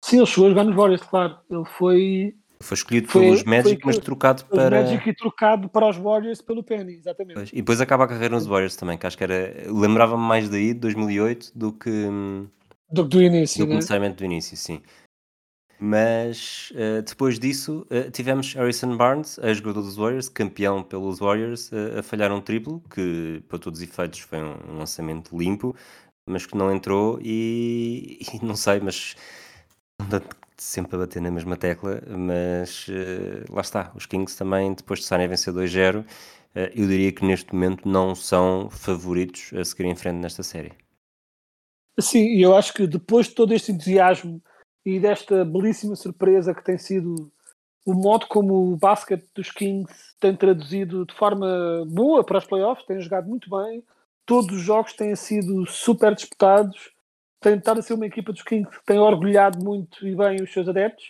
Sim, 0.03 0.17
ele 0.17 0.25
chegou 0.27 0.45
a 0.45 0.49
jogar 0.49 0.63
nos 0.63 0.75
Warriors, 0.75 1.01
claro. 1.01 1.39
Ele 1.49 1.65
foi. 1.65 2.37
Foi 2.59 2.75
escolhido 2.75 3.07
foi, 3.07 3.21
pelos 3.21 3.43
Magic, 3.43 3.81
foi, 3.81 3.93
mas 3.93 3.97
trocado 3.97 4.45
para. 4.45 4.81
Magic 4.81 5.09
e 5.09 5.13
trocado 5.13 5.69
para 5.69 5.89
os 5.89 5.97
Warriors 5.97 6.41
pelo 6.41 6.63
Penny, 6.63 6.93
exatamente. 6.93 7.35
Pois, 7.35 7.49
e 7.51 7.55
depois 7.57 7.81
acaba 7.81 8.05
a 8.05 8.07
carreira 8.07 8.35
nos 8.35 8.45
Warriors 8.45 8.75
também, 8.75 8.97
que 8.97 9.05
acho 9.05 9.17
que 9.17 9.23
era. 9.23 9.53
Lembrava-me 9.67 10.23
mais 10.23 10.49
daí, 10.49 10.73
de 10.73 10.79
2008, 10.79 11.51
do 11.53 11.73
que. 11.73 11.89
Do 12.89 13.03
que 13.03 13.09
do 13.09 13.21
início. 13.21 13.65
Do 13.65 13.69
né? 13.69 13.75
necessariamente 13.75 14.15
do 14.17 14.25
início, 14.25 14.55
sim. 14.55 14.81
Mas 15.77 16.71
uh, 16.71 17.01
depois 17.01 17.37
disso 17.37 17.85
uh, 17.91 18.09
tivemos 18.09 18.53
Harrison 18.53 18.95
Barnes, 18.95 19.37
ex-jogador 19.39 19.81
dos 19.81 19.97
Warriors, 19.97 20.29
campeão 20.29 20.81
pelos 20.81 21.19
Warriors, 21.19 21.69
uh, 21.71 21.99
a 21.99 22.03
falhar 22.03 22.31
um 22.31 22.39
triplo, 22.39 22.81
que 22.89 23.43
para 23.49 23.59
todos 23.59 23.81
os 23.81 23.87
efeitos 23.87 24.19
foi 24.19 24.41
um, 24.41 24.55
um 24.69 24.77
lançamento 24.77 25.37
limpo, 25.37 25.75
mas 26.29 26.45
que 26.45 26.55
não 26.55 26.73
entrou 26.73 27.19
e, 27.21 28.19
e 28.33 28.45
não 28.45 28.55
sei, 28.55 28.79
mas 28.79 29.15
sempre 30.57 30.95
a 30.95 30.99
bater 30.99 31.21
na 31.21 31.31
mesma 31.31 31.57
tecla, 31.57 32.01
mas 32.07 32.87
uh, 32.87 33.53
lá 33.53 33.61
está, 33.61 33.91
os 33.95 34.05
Kings 34.05 34.37
também, 34.37 34.73
depois 34.73 34.99
de 34.99 35.05
estarem 35.05 35.25
a 35.25 35.29
vencer 35.29 35.53
2-0, 35.53 36.01
uh, 36.01 36.05
eu 36.53 36.87
diria 36.87 37.11
que 37.11 37.25
neste 37.25 37.53
momento 37.53 37.87
não 37.87 38.15
são 38.15 38.69
favoritos 38.69 39.51
a 39.53 39.63
seguir 39.63 39.85
em 39.85 39.95
frente 39.95 40.17
nesta 40.17 40.43
série. 40.43 40.73
Sim, 41.99 42.37
eu 42.37 42.55
acho 42.55 42.73
que 42.73 42.85
depois 42.87 43.27
de 43.27 43.35
todo 43.35 43.53
este 43.53 43.71
entusiasmo 43.71 44.41
e 44.85 44.99
desta 44.99 45.45
belíssima 45.45 45.95
surpresa 45.95 46.53
que 46.53 46.63
tem 46.63 46.77
sido 46.77 47.31
o 47.85 47.93
modo 47.93 48.27
como 48.27 48.73
o 48.73 48.77
basquete 48.77 49.27
dos 49.33 49.51
Kings 49.51 49.93
tem 50.19 50.35
traduzido 50.35 51.05
de 51.05 51.13
forma 51.13 51.85
boa 51.87 52.23
para 52.23 52.39
os 52.39 52.45
playoffs, 52.45 52.85
têm 52.85 52.99
jogado 52.99 53.27
muito 53.27 53.49
bem, 53.49 53.83
todos 54.25 54.55
os 54.55 54.61
jogos 54.61 54.93
têm 54.93 55.15
sido 55.15 55.65
super 55.67 56.15
disputados, 56.15 56.91
tem 57.39 57.57
estado 57.57 57.79
a 57.79 57.83
ser 57.83 57.93
uma 57.93 58.05
equipa 58.05 58.31
dos 58.31 58.41
Kings 58.41 58.69
que 58.69 58.85
tem 58.85 58.99
orgulhado 58.99 59.63
muito 59.63 60.07
e 60.07 60.15
bem 60.15 60.41
os 60.41 60.51
seus 60.51 60.67
adeptos 60.67 61.05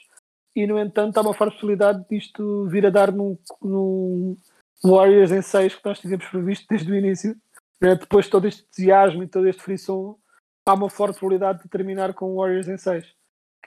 e 0.56 0.66
no 0.68 0.80
entanto 0.80 1.18
há 1.18 1.22
uma 1.22 1.34
forte 1.34 1.54
possibilidade 1.54 2.06
disto 2.10 2.68
vir 2.68 2.86
a 2.86 2.90
dar 2.90 3.12
num, 3.12 3.38
num 3.62 4.36
Warriors 4.84 5.32
em 5.32 5.42
6 5.42 5.76
que 5.76 5.86
nós 5.86 6.00
tínhamos 6.00 6.26
previsto 6.28 6.66
desde 6.70 6.92
o 6.92 6.96
início 6.96 7.36
né? 7.82 7.96
depois 7.96 8.26
de 8.26 8.32
todo 8.32 8.48
este 8.48 8.64
entusiasmo 8.64 9.24
e 9.24 9.28
todo 9.28 9.48
este 9.48 9.62
frisson 9.62 10.18
há 10.66 10.74
uma 10.74 10.90
forte 10.90 11.20
probabilidade 11.20 11.64
de 11.64 11.70
terminar 11.70 12.14
com 12.14 12.36
Warriors 12.36 12.68
em 12.68 12.78
6 12.78 13.06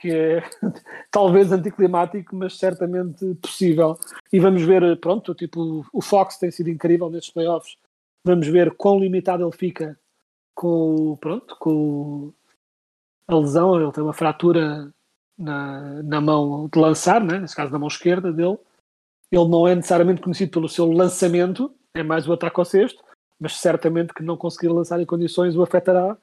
que 0.00 0.10
é 0.10 0.42
talvez 1.10 1.52
anticlimático, 1.52 2.34
mas 2.34 2.56
certamente 2.56 3.34
possível. 3.42 3.98
E 4.32 4.38
vamos 4.38 4.62
ver, 4.62 4.98
pronto, 5.00 5.34
tipo, 5.34 5.84
o 5.92 6.00
Fox 6.00 6.38
tem 6.38 6.50
sido 6.50 6.70
incrível 6.70 7.10
nestes 7.10 7.32
playoffs. 7.32 7.76
Vamos 8.24 8.46
ver 8.46 8.74
quão 8.76 8.98
limitado 8.98 9.44
ele 9.44 9.56
fica 9.56 9.98
com, 10.54 11.16
pronto, 11.20 11.56
com 11.58 12.32
a 13.28 13.36
lesão, 13.36 13.80
ele 13.80 13.92
tem 13.92 14.02
uma 14.02 14.14
fratura 14.14 14.92
na, 15.36 16.02
na 16.02 16.20
mão 16.20 16.68
de 16.72 16.78
lançar, 16.78 17.22
né? 17.22 17.38
nesse 17.38 17.54
caso 17.54 17.70
na 17.70 17.78
mão 17.78 17.88
esquerda 17.88 18.32
dele. 18.32 18.58
Ele 19.30 19.48
não 19.48 19.68
é 19.68 19.74
necessariamente 19.74 20.22
conhecido 20.22 20.50
pelo 20.50 20.68
seu 20.68 20.90
lançamento, 20.90 21.72
é 21.94 22.02
mais 22.02 22.26
o 22.26 22.32
ataque 22.32 22.58
ao 22.58 22.64
cesto, 22.64 23.04
mas 23.38 23.56
certamente 23.56 24.14
que 24.14 24.22
não 24.22 24.36
conseguir 24.36 24.68
lançar 24.68 24.98
em 24.98 25.06
condições 25.06 25.54
o 25.54 25.62
afetará. 25.62 26.16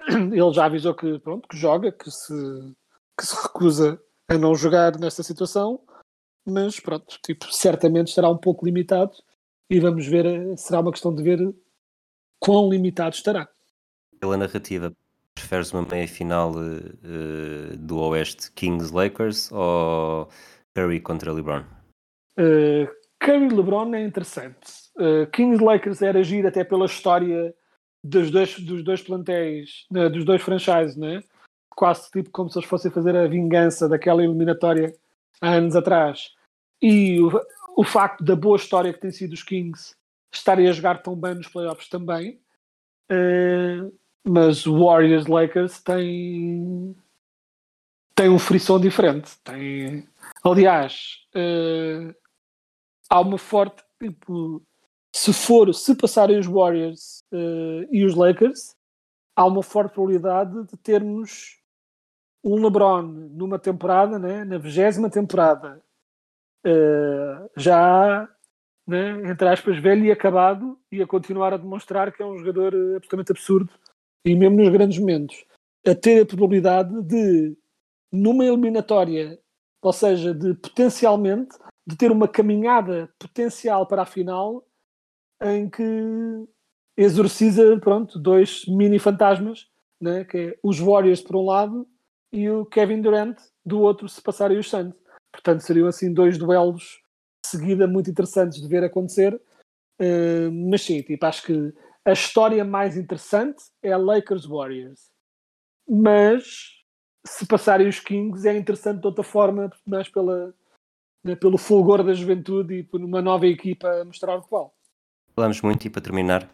Ele 0.06 0.52
já 0.52 0.66
avisou 0.66 0.94
que, 0.94 1.18
pronto, 1.20 1.48
que 1.48 1.56
joga, 1.56 1.90
que 1.90 2.10
se, 2.10 2.34
que 3.18 3.26
se 3.26 3.34
recusa 3.42 4.00
a 4.28 4.36
não 4.36 4.54
jogar 4.54 4.98
nesta 4.98 5.22
situação, 5.22 5.80
mas 6.46 6.78
pronto, 6.78 7.18
tipo, 7.24 7.50
certamente 7.50 8.08
estará 8.08 8.28
um 8.30 8.36
pouco 8.36 8.66
limitado 8.66 9.12
e 9.70 9.80
vamos 9.80 10.06
ver, 10.06 10.56
será 10.58 10.80
uma 10.80 10.92
questão 10.92 11.14
de 11.14 11.22
ver 11.22 11.54
quão 12.38 12.68
limitado 12.68 13.14
estará. 13.14 13.48
Pela 14.20 14.36
narrativa, 14.36 14.94
Preferes 15.40 15.72
uma 15.72 15.82
meia 15.82 16.08
final 16.08 16.52
uh, 16.52 17.76
do 17.76 17.98
Oeste 17.98 18.50
Kings 18.52 18.92
Lakers 18.92 19.50
ou 19.52 20.28
Curry 20.76 21.00
contra 21.00 21.32
LeBron? 21.32 21.64
Uh, 22.38 22.88
Curry 23.20 23.48
LeBron 23.48 23.94
é 23.94 24.02
interessante. 24.02 24.90
Uh, 24.96 25.26
Kings 25.32 25.62
Lakers 25.62 26.02
era 26.02 26.18
agir 26.18 26.46
até 26.46 26.64
pela 26.64 26.86
história 26.86 27.54
dos 28.02 28.30
dois, 28.30 28.58
dos 28.60 28.82
dois 28.82 29.02
plantéis, 29.02 29.86
né, 29.90 30.08
dos 30.08 30.24
dois 30.24 30.42
franchises, 30.42 30.96
né? 30.96 31.22
quase 31.78 32.10
tipo 32.10 32.30
como 32.32 32.50
se 32.50 32.58
eles 32.58 32.68
fossem 32.68 32.90
fazer 32.90 33.14
a 33.14 33.28
vingança 33.28 33.88
daquela 33.88 34.24
eliminatória 34.24 34.92
há 35.40 35.50
anos 35.50 35.76
atrás. 35.76 36.34
E 36.82 37.20
o, 37.20 37.30
o 37.76 37.84
facto 37.84 38.24
da 38.24 38.34
boa 38.34 38.56
história 38.56 38.92
que 38.92 39.00
tem 39.00 39.12
sido 39.12 39.32
os 39.32 39.44
Kings 39.44 39.94
estarem 40.34 40.66
a 40.66 40.72
jogar 40.72 41.00
tão 41.00 41.14
bem 41.14 41.36
nos 41.36 41.46
playoffs 41.46 41.88
também. 41.88 42.40
Uh, 43.08 43.96
mas 44.28 44.66
o 44.66 44.84
Warriors 44.84 45.26
Lakers 45.26 45.80
tem 45.82 46.94
tem 48.14 48.28
um 48.28 48.38
frisson 48.38 48.80
diferente. 48.80 49.30
Tem, 49.44 50.08
aliás, 50.42 51.24
uh, 51.36 52.12
há 53.08 53.20
uma 53.20 53.38
forte 53.38 53.82
tipo, 54.00 54.62
se 55.12 55.32
for, 55.32 55.72
se 55.74 55.94
passarem 55.94 56.38
os 56.38 56.46
Warriors 56.46 57.24
eh, 57.32 57.88
e 57.90 58.04
os 58.04 58.14
Lakers, 58.14 58.76
há 59.34 59.44
uma 59.44 59.62
forte 59.62 59.92
probabilidade 59.94 60.64
de 60.66 60.76
termos 60.76 61.58
um 62.44 62.62
LeBron 62.62 63.02
numa 63.02 63.58
temporada, 63.58 64.18
né, 64.18 64.44
na 64.44 64.58
vigésima 64.58 65.10
temporada, 65.10 65.82
eh, 66.64 67.50
já, 67.56 68.28
né, 68.86 69.30
entre 69.30 69.48
aspas, 69.48 69.78
velho 69.78 70.04
e 70.04 70.12
acabado, 70.12 70.78
e 70.90 71.02
a 71.02 71.06
continuar 71.06 71.52
a 71.52 71.56
demonstrar 71.56 72.12
que 72.12 72.22
é 72.22 72.26
um 72.26 72.38
jogador 72.38 72.74
absolutamente 72.96 73.32
absurdo, 73.32 73.70
e 74.24 74.34
mesmo 74.34 74.56
nos 74.56 74.68
grandes 74.70 74.98
momentos, 74.98 75.44
a 75.86 75.94
ter 75.94 76.22
a 76.22 76.26
probabilidade 76.26 77.02
de, 77.02 77.56
numa 78.12 78.44
eliminatória, 78.44 79.38
ou 79.82 79.92
seja, 79.92 80.34
de 80.34 80.54
potencialmente, 80.54 81.56
de 81.86 81.96
ter 81.96 82.10
uma 82.10 82.28
caminhada 82.28 83.08
potencial 83.18 83.86
para 83.86 84.02
a 84.02 84.06
final, 84.06 84.66
em 85.42 85.68
que 85.68 85.82
exorciza, 86.96 87.78
pronto, 87.78 88.18
dois 88.18 88.66
mini 88.66 88.98
fantasmas, 88.98 89.68
né, 90.00 90.24
que 90.24 90.38
é 90.38 90.58
os 90.62 90.78
Warriors 90.78 91.20
por 91.20 91.36
um 91.36 91.44
lado 91.44 91.86
e 92.32 92.48
o 92.50 92.66
Kevin 92.66 93.00
Durant 93.00 93.38
do 93.64 93.80
outro 93.80 94.08
se 94.08 94.20
passarem 94.20 94.58
os 94.58 94.68
Suns. 94.68 94.94
Portanto, 95.32 95.60
seriam 95.60 95.86
assim 95.86 96.12
dois 96.12 96.36
duelos 96.36 97.00
de 97.44 97.50
seguida 97.50 97.86
muito 97.86 98.10
interessantes 98.10 98.60
de 98.60 98.68
ver 98.68 98.84
acontecer. 98.84 99.40
Uh, 100.00 100.50
mas 100.70 100.82
sim, 100.82 101.02
tipo, 101.02 101.24
acho 101.26 101.42
que 101.44 101.74
a 102.04 102.12
história 102.12 102.64
mais 102.64 102.96
interessante 102.96 103.62
é 103.82 103.92
a 103.92 103.98
Lakers 103.98 104.46
Warriors. 104.46 105.10
Mas 105.88 106.78
se 107.26 107.46
passarem 107.46 107.88
os 107.88 108.00
Kings 108.00 108.46
é 108.48 108.56
interessante 108.56 109.00
de 109.00 109.06
outra 109.06 109.24
forma, 109.24 109.70
mas 109.86 110.08
pela, 110.08 110.54
né, 111.24 111.34
pelo 111.36 111.58
fulgor 111.58 112.02
da 112.02 112.14
juventude 112.14 112.74
e 112.74 112.82
por 112.82 113.00
uma 113.00 113.20
nova 113.20 113.46
equipa 113.46 113.88
a 113.88 114.04
mostrar 114.04 114.36
o 114.36 114.42
qual. 114.42 114.74
Falamos 115.34 115.60
muito 115.62 115.86
e 115.86 115.90
para 115.90 116.02
terminar 116.02 116.48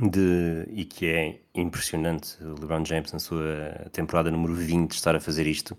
de, 0.00 0.66
e 0.70 0.84
que 0.84 1.06
é 1.06 1.40
impressionante 1.54 2.42
o 2.42 2.54
LeBron 2.60 2.84
James 2.84 3.12
na 3.12 3.18
sua 3.18 3.88
temporada 3.92 4.30
número 4.30 4.54
20 4.54 4.92
estar 4.92 5.14
a 5.14 5.20
fazer 5.20 5.46
isto, 5.46 5.76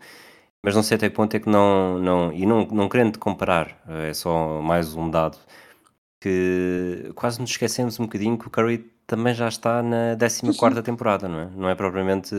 mas 0.64 0.76
não 0.76 0.84
sei 0.84 0.96
até 0.96 1.10
que 1.10 1.16
ponto 1.16 1.36
é 1.36 1.40
que 1.40 1.50
não, 1.50 1.98
não 2.00 2.32
e 2.32 2.46
não, 2.46 2.66
não 2.68 2.88
querendo 2.88 3.18
comparar, 3.18 3.82
é 4.08 4.14
só 4.14 4.62
mais 4.62 4.96
um 4.96 5.10
dado, 5.10 5.38
que 6.24 7.12
quase 7.16 7.42
nos 7.42 7.50
esquecemos 7.50 8.00
um 8.00 8.04
bocadinho 8.04 8.38
que 8.38 8.48
o 8.48 8.50
Curry 8.50 8.78
também 9.06 9.34
já 9.34 9.50
está 9.50 9.84
na 9.84 10.16
14 10.18 10.82
temporada, 10.82 11.28
não 11.28 11.40
é? 11.40 11.50
Não 11.50 11.70
é 11.70 11.76
propriamente 11.76 12.34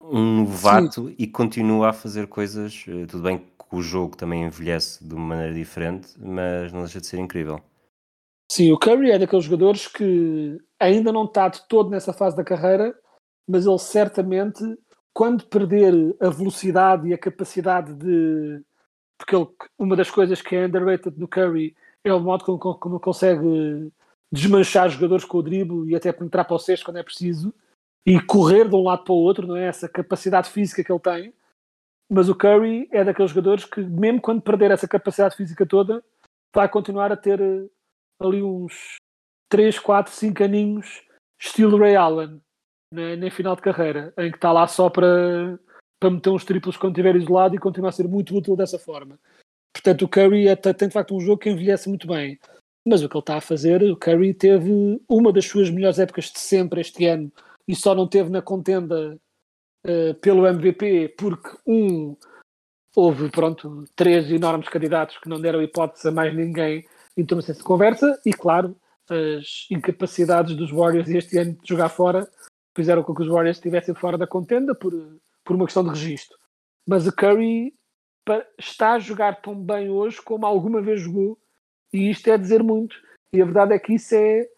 um 0.00 0.42
novato 0.42 1.08
Sim. 1.08 1.16
e 1.18 1.26
continua 1.26 1.88
a 1.88 1.92
fazer 1.92 2.28
coisas, 2.28 2.84
eh, 2.86 3.06
tudo 3.06 3.24
bem 3.24 3.38
que 3.38 3.76
o 3.76 3.82
jogo 3.82 4.16
também 4.16 4.44
envelhece 4.44 5.04
de 5.04 5.12
uma 5.12 5.34
maneira 5.34 5.54
diferente, 5.54 6.14
mas 6.16 6.72
não 6.72 6.82
deixa 6.82 7.00
de 7.00 7.06
ser 7.08 7.18
incrível. 7.18 7.60
Sim, 8.48 8.70
o 8.70 8.78
Curry 8.78 9.10
é 9.10 9.18
daqueles 9.18 9.46
jogadores 9.46 9.88
que 9.88 10.56
ainda 10.78 11.10
não 11.10 11.24
está 11.24 11.48
de 11.48 11.66
todo 11.66 11.90
nessa 11.90 12.12
fase 12.12 12.36
da 12.36 12.44
carreira, 12.44 12.94
mas 13.48 13.66
ele 13.66 13.78
certamente, 13.78 14.62
quando 15.12 15.48
perder 15.48 16.14
a 16.20 16.28
velocidade 16.28 17.08
e 17.08 17.12
a 17.12 17.18
capacidade 17.18 17.92
de. 17.92 18.62
Porque 19.18 19.34
ele, 19.34 19.48
uma 19.76 19.96
das 19.96 20.10
coisas 20.10 20.40
que 20.40 20.54
é 20.54 20.66
underrated 20.66 21.18
no 21.18 21.26
Curry 21.26 21.74
é 22.04 22.12
o 22.12 22.20
modo 22.20 22.44
como, 22.44 22.58
como 22.58 23.00
consegue 23.00 23.90
desmanchar 24.30 24.88
jogadores 24.90 25.24
com 25.24 25.38
o 25.38 25.42
drible 25.42 25.90
e 25.90 25.96
até 25.96 26.12
penetrar 26.12 26.44
para 26.44 26.56
o 26.56 26.58
sexto 26.58 26.84
quando 26.84 26.98
é 26.98 27.02
preciso 27.02 27.54
e 28.06 28.20
correr 28.20 28.68
de 28.68 28.74
um 28.74 28.82
lado 28.82 29.04
para 29.04 29.12
o 29.12 29.16
outro, 29.16 29.46
não 29.46 29.56
é? 29.56 29.66
Essa 29.66 29.88
capacidade 29.88 30.50
física 30.50 30.84
que 30.84 30.92
ele 30.92 31.00
tem. 31.00 31.34
Mas 32.10 32.28
o 32.28 32.34
Curry 32.34 32.86
é 32.92 33.02
daqueles 33.02 33.30
jogadores 33.30 33.64
que, 33.64 33.80
mesmo 33.80 34.20
quando 34.20 34.42
perder 34.42 34.70
essa 34.70 34.86
capacidade 34.86 35.36
física 35.36 35.64
toda, 35.64 36.04
vai 36.54 36.68
continuar 36.68 37.10
a 37.10 37.16
ter 37.16 37.40
ali 38.20 38.42
uns 38.42 38.96
3, 39.48 39.78
4, 39.78 40.12
5 40.12 40.44
aninhos, 40.44 41.02
estilo 41.40 41.78
Ray 41.78 41.96
Allen, 41.96 42.40
né, 42.92 43.16
nem 43.16 43.30
final 43.30 43.56
de 43.56 43.62
carreira, 43.62 44.12
em 44.18 44.30
que 44.30 44.36
está 44.36 44.52
lá 44.52 44.66
só 44.66 44.90
para, 44.90 45.58
meter 46.02 46.30
uns 46.30 46.44
triplos 46.44 46.76
quando 46.76 46.92
estiver 46.92 47.16
isolado 47.16 47.54
e 47.54 47.58
continuar 47.58 47.88
a 47.88 47.92
ser 47.92 48.06
muito 48.06 48.36
útil 48.36 48.54
dessa 48.54 48.78
forma. 48.78 49.18
Portanto, 49.84 50.02
o 50.06 50.08
Curry 50.08 50.48
é, 50.48 50.56
tem 50.56 50.88
de 50.88 50.94
facto 50.94 51.14
um 51.14 51.20
jogo 51.20 51.42
que 51.42 51.50
envelhece 51.50 51.90
muito 51.90 52.08
bem. 52.08 52.38
Mas 52.86 53.02
o 53.02 53.08
que 53.08 53.14
ele 53.14 53.20
está 53.20 53.36
a 53.36 53.42
fazer, 53.42 53.82
o 53.82 53.96
Curry 53.96 54.32
teve 54.32 54.98
uma 55.06 55.30
das 55.30 55.44
suas 55.44 55.68
melhores 55.68 55.98
épocas 55.98 56.24
de 56.32 56.38
sempre 56.38 56.80
este 56.80 57.04
ano 57.06 57.30
e 57.68 57.76
só 57.76 57.94
não 57.94 58.08
teve 58.08 58.30
na 58.30 58.40
contenda 58.40 59.18
uh, 59.86 60.14
pelo 60.22 60.46
MVP 60.46 61.14
porque 61.18 61.50
um 61.66 62.16
houve 62.96 63.30
pronto 63.30 63.84
três 63.94 64.30
enormes 64.30 64.68
candidatos 64.68 65.18
que 65.18 65.28
não 65.28 65.40
deram 65.40 65.62
hipótese 65.62 66.08
a 66.08 66.12
mais 66.12 66.34
ninguém 66.34 66.84
então 67.16 67.40
se 67.40 67.54
conversa 67.62 68.20
e, 68.24 68.32
claro, 68.32 68.76
as 69.08 69.66
incapacidades 69.70 70.56
dos 70.56 70.70
Warriors 70.70 71.08
este 71.08 71.38
ano 71.38 71.58
de 71.62 71.68
jogar 71.68 71.88
fora 71.88 72.28
fizeram 72.76 73.02
com 73.02 73.14
que 73.14 73.22
os 73.22 73.28
Warriors 73.28 73.58
estivessem 73.58 73.94
fora 73.94 74.16
da 74.16 74.26
contenda 74.26 74.74
por, 74.74 74.92
por 75.44 75.56
uma 75.56 75.64
questão 75.64 75.84
de 75.84 75.90
registro. 75.90 76.36
Mas 76.86 77.06
o 77.06 77.12
Curry 77.12 77.72
está 78.58 78.92
a 78.92 78.98
jogar 78.98 79.40
tão 79.40 79.54
bem 79.54 79.90
hoje 79.90 80.20
como 80.22 80.46
alguma 80.46 80.80
vez 80.80 81.00
jogou, 81.00 81.38
e 81.92 82.10
isto 82.10 82.28
é 82.28 82.38
dizer 82.38 82.62
muito. 82.62 82.96
E 83.32 83.42
a 83.42 83.44
verdade 83.44 83.74
é 83.74 83.78
que 83.78 83.94
isso 83.94 84.14
é 84.14 84.48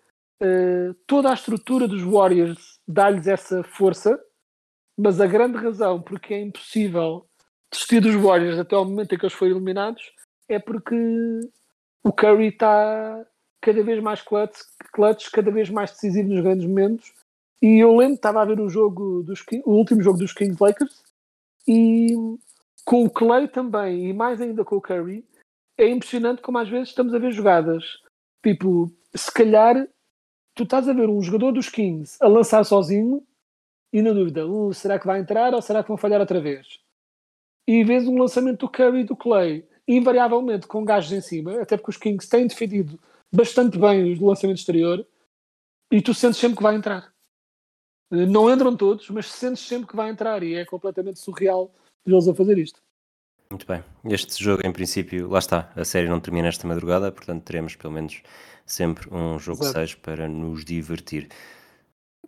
uh, 0.43 0.95
toda 1.07 1.31
a 1.31 1.35
estrutura 1.35 1.89
dos 1.89 2.03
Warriors 2.03 2.79
dá-lhes 2.87 3.27
essa 3.27 3.63
força, 3.63 4.19
mas 4.99 5.21
a 5.21 5.27
grande 5.27 5.59
razão 5.59 6.01
porque 6.01 6.35
é 6.35 6.41
impossível 6.41 7.27
desistir 7.71 8.01
dos 8.01 8.15
Warriors 8.15 8.59
até 8.59 8.75
ao 8.75 8.85
momento 8.85 9.15
em 9.15 9.19
que 9.19 9.25
eles 9.25 9.35
foram 9.35 9.53
eliminados 9.53 10.13
é 10.49 10.59
porque 10.59 10.95
o 12.05 12.13
Curry 12.13 12.49
está 12.49 13.27
cada 13.61 13.83
vez 13.83 14.01
mais 14.01 14.23
clutch, 14.23 14.57
clutch, 14.93 15.31
cada 15.31 15.51
vez 15.51 15.69
mais 15.69 15.91
decisivo 15.91 16.29
nos 16.29 16.43
grandes 16.43 16.67
momentos. 16.67 17.13
E 17.61 17.79
eu 17.83 17.97
lembro, 17.97 18.15
estava 18.15 18.41
a 18.41 18.45
ver 18.45 18.61
o 18.61 18.69
jogo 18.69 19.23
dos 19.23 19.45
o 19.65 19.73
último 19.73 20.03
jogo 20.03 20.19
dos 20.19 20.33
Kings 20.33 20.63
Lakers 20.63 21.03
e 21.67 22.15
com 22.87 23.05
o 23.05 23.11
Clay 23.11 23.49
também, 23.49 24.09
e 24.09 24.13
mais 24.13 24.41
ainda 24.41 24.65
com 24.65 24.77
o 24.77 24.81
Curry, 24.81 25.27
é 25.77 25.89
impressionante 25.89 26.41
como 26.41 26.57
às 26.57 26.69
vezes 26.69 26.91
estamos 26.91 27.13
a 27.13 27.19
ver 27.19 27.33
jogadas. 27.33 27.85
Tipo, 28.43 28.91
se 29.13 29.31
calhar 29.33 29.89
tu 30.55 30.63
estás 30.63 30.89
a 30.89 30.93
ver 30.93 31.09
um 31.09 31.21
jogador 31.21 31.53
dos 31.53 31.69
Kings 31.69 32.17
a 32.21 32.29
lançar 32.29 32.65
sozinho 32.65 33.27
e 33.93 34.01
na 34.01 34.13
dúvida, 34.13 34.47
uh, 34.47 34.73
será 34.73 35.01
que 35.01 35.07
vai 35.07 35.19
entrar 35.19 35.53
ou 35.53 35.61
será 35.61 35.83
que 35.83 35.89
vão 35.89 35.97
falhar 35.97 36.21
outra 36.21 36.41
vez? 36.41 36.79
E 37.67 37.83
vês 37.83 38.07
um 38.07 38.19
lançamento 38.19 38.61
do 38.61 38.71
Curry 38.71 39.01
e 39.01 39.05
do 39.05 39.17
Clay 39.17 39.69
invariavelmente 39.89 40.69
com 40.69 40.85
gajos 40.85 41.13
em 41.13 41.21
cima, 41.21 41.61
até 41.61 41.77
porque 41.77 41.91
os 41.91 41.97
Kings 41.97 42.29
têm 42.29 42.47
defendido 42.47 42.99
bastante 43.33 43.79
bem 43.79 44.15
o 44.15 44.27
lançamento 44.27 44.59
exterior 44.59 45.05
e 45.91 46.01
tu 46.01 46.15
sentes 46.15 46.39
sempre 46.39 46.57
que 46.57 46.63
vai 46.63 46.77
entrar. 46.77 47.13
Não 48.11 48.49
entram 48.49 48.77
todos, 48.77 49.11
mas 49.11 49.27
sentes 49.27 49.67
sempre 49.67 49.89
que 49.89 49.97
vai 49.97 50.09
entrar 50.09 50.43
e 50.45 50.55
é 50.55 50.65
completamente 50.65 51.19
surreal 51.19 51.75
eles 52.13 52.29
a 52.29 52.35
fazer 52.35 52.59
isto. 52.59 52.81
Muito 53.51 53.67
bem. 53.67 53.83
Este 54.05 54.43
jogo, 54.43 54.67
em 54.67 54.73
princípio, 54.73 55.29
lá 55.29 55.39
está, 55.39 55.71
a 55.77 55.85
série 55.85 56.09
não 56.09 56.19
termina 56.19 56.49
esta 56.49 56.67
madrugada, 56.67 57.13
portanto 57.13 57.45
teremos 57.45 57.77
pelo 57.77 57.93
menos 57.95 58.21
sempre 58.65 59.09
um 59.15 59.39
jogo 59.39 59.65
6 59.65 59.95
para 59.97 60.29
nos 60.29 60.65
divertir. 60.65 61.29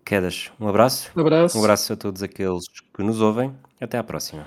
Quedas, 0.05 0.51
um 0.61 0.69
abraço. 0.69 1.11
Um 1.17 1.21
abraço. 1.21 1.59
Um 1.59 1.61
abraço 1.61 1.93
a 1.93 1.97
todos 1.97 2.23
aqueles 2.23 2.69
que 2.69 3.03
nos 3.03 3.21
ouvem. 3.21 3.55
Até 3.81 3.99
à 3.99 4.05
próxima. 4.05 4.47